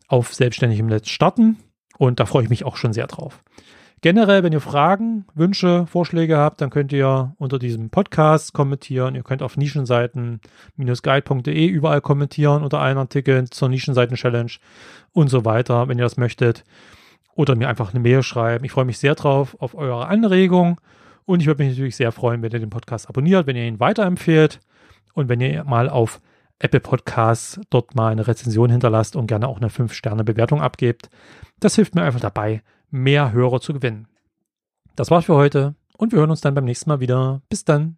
auf 0.07 0.33
Selbstständig 0.33 0.79
im 0.79 0.87
Netz 0.87 1.09
starten. 1.09 1.57
Und 1.97 2.19
da 2.19 2.25
freue 2.25 2.43
ich 2.43 2.49
mich 2.49 2.65
auch 2.65 2.75
schon 2.75 2.93
sehr 2.93 3.07
drauf. 3.07 3.43
Generell, 4.03 4.43
wenn 4.43 4.51
ihr 4.51 4.59
Fragen, 4.59 5.23
Wünsche, 5.33 5.87
Vorschläge 5.87 6.37
habt, 6.37 6.59
dann 6.59 6.69
könnt 6.69 6.91
ihr 6.91 7.33
unter 7.37 7.57
diesem 7.57 7.89
Podcast 7.89 8.51
kommentieren. 8.51 9.15
Ihr 9.15 9.23
könnt 9.23 9.41
auf 9.41 9.55
nischenseiten-guide.de 9.55 11.67
überall 11.67 12.01
kommentieren 12.01 12.63
unter 12.63 12.81
allen 12.81 12.97
Artikeln 12.97 13.49
zur 13.49 13.69
Nischenseiten-Challenge 13.69 14.51
und 15.13 15.29
so 15.29 15.45
weiter, 15.45 15.87
wenn 15.87 15.99
ihr 15.99 16.03
das 16.03 16.17
möchtet. 16.17 16.65
Oder 17.35 17.55
mir 17.55 17.69
einfach 17.69 17.93
eine 17.93 18.01
Mail 18.01 18.23
schreiben. 18.23 18.65
Ich 18.65 18.73
freue 18.73 18.83
mich 18.83 18.97
sehr 18.97 19.15
drauf 19.15 19.55
auf 19.61 19.73
eure 19.73 20.07
Anregung. 20.07 20.81
Und 21.23 21.39
ich 21.39 21.47
würde 21.47 21.63
mich 21.63 21.71
natürlich 21.71 21.95
sehr 21.95 22.11
freuen, 22.11 22.41
wenn 22.41 22.51
ihr 22.51 22.59
den 22.59 22.71
Podcast 22.71 23.07
abonniert, 23.07 23.47
wenn 23.47 23.55
ihr 23.55 23.63
ihn 23.63 23.79
weiterempfehlt 23.79 24.59
und 25.13 25.29
wenn 25.29 25.39
ihr 25.39 25.63
mal 25.63 25.87
auf 25.87 26.19
Apple 26.59 26.81
Podcasts 26.81 27.61
dort 27.69 27.95
mal 27.95 28.11
eine 28.11 28.27
Rezension 28.27 28.69
hinterlasst 28.69 29.15
und 29.15 29.27
gerne 29.27 29.47
auch 29.47 29.61
eine 29.61 29.69
5-Sterne-Bewertung 29.69 30.61
abgebt. 30.61 31.09
Das 31.61 31.75
hilft 31.75 31.95
mir 31.95 32.03
einfach 32.03 32.19
dabei, 32.19 32.63
mehr 32.93 33.31
Hörer 33.31 33.59
zu 33.59 33.73
gewinnen. 33.73 34.07
Das 34.95 35.09
war's 35.09 35.25
für 35.25 35.35
heute 35.35 35.75
und 35.97 36.11
wir 36.11 36.19
hören 36.19 36.29
uns 36.29 36.41
dann 36.41 36.53
beim 36.53 36.65
nächsten 36.65 36.89
Mal 36.89 36.99
wieder. 36.99 37.41
Bis 37.49 37.65
dann. 37.65 37.97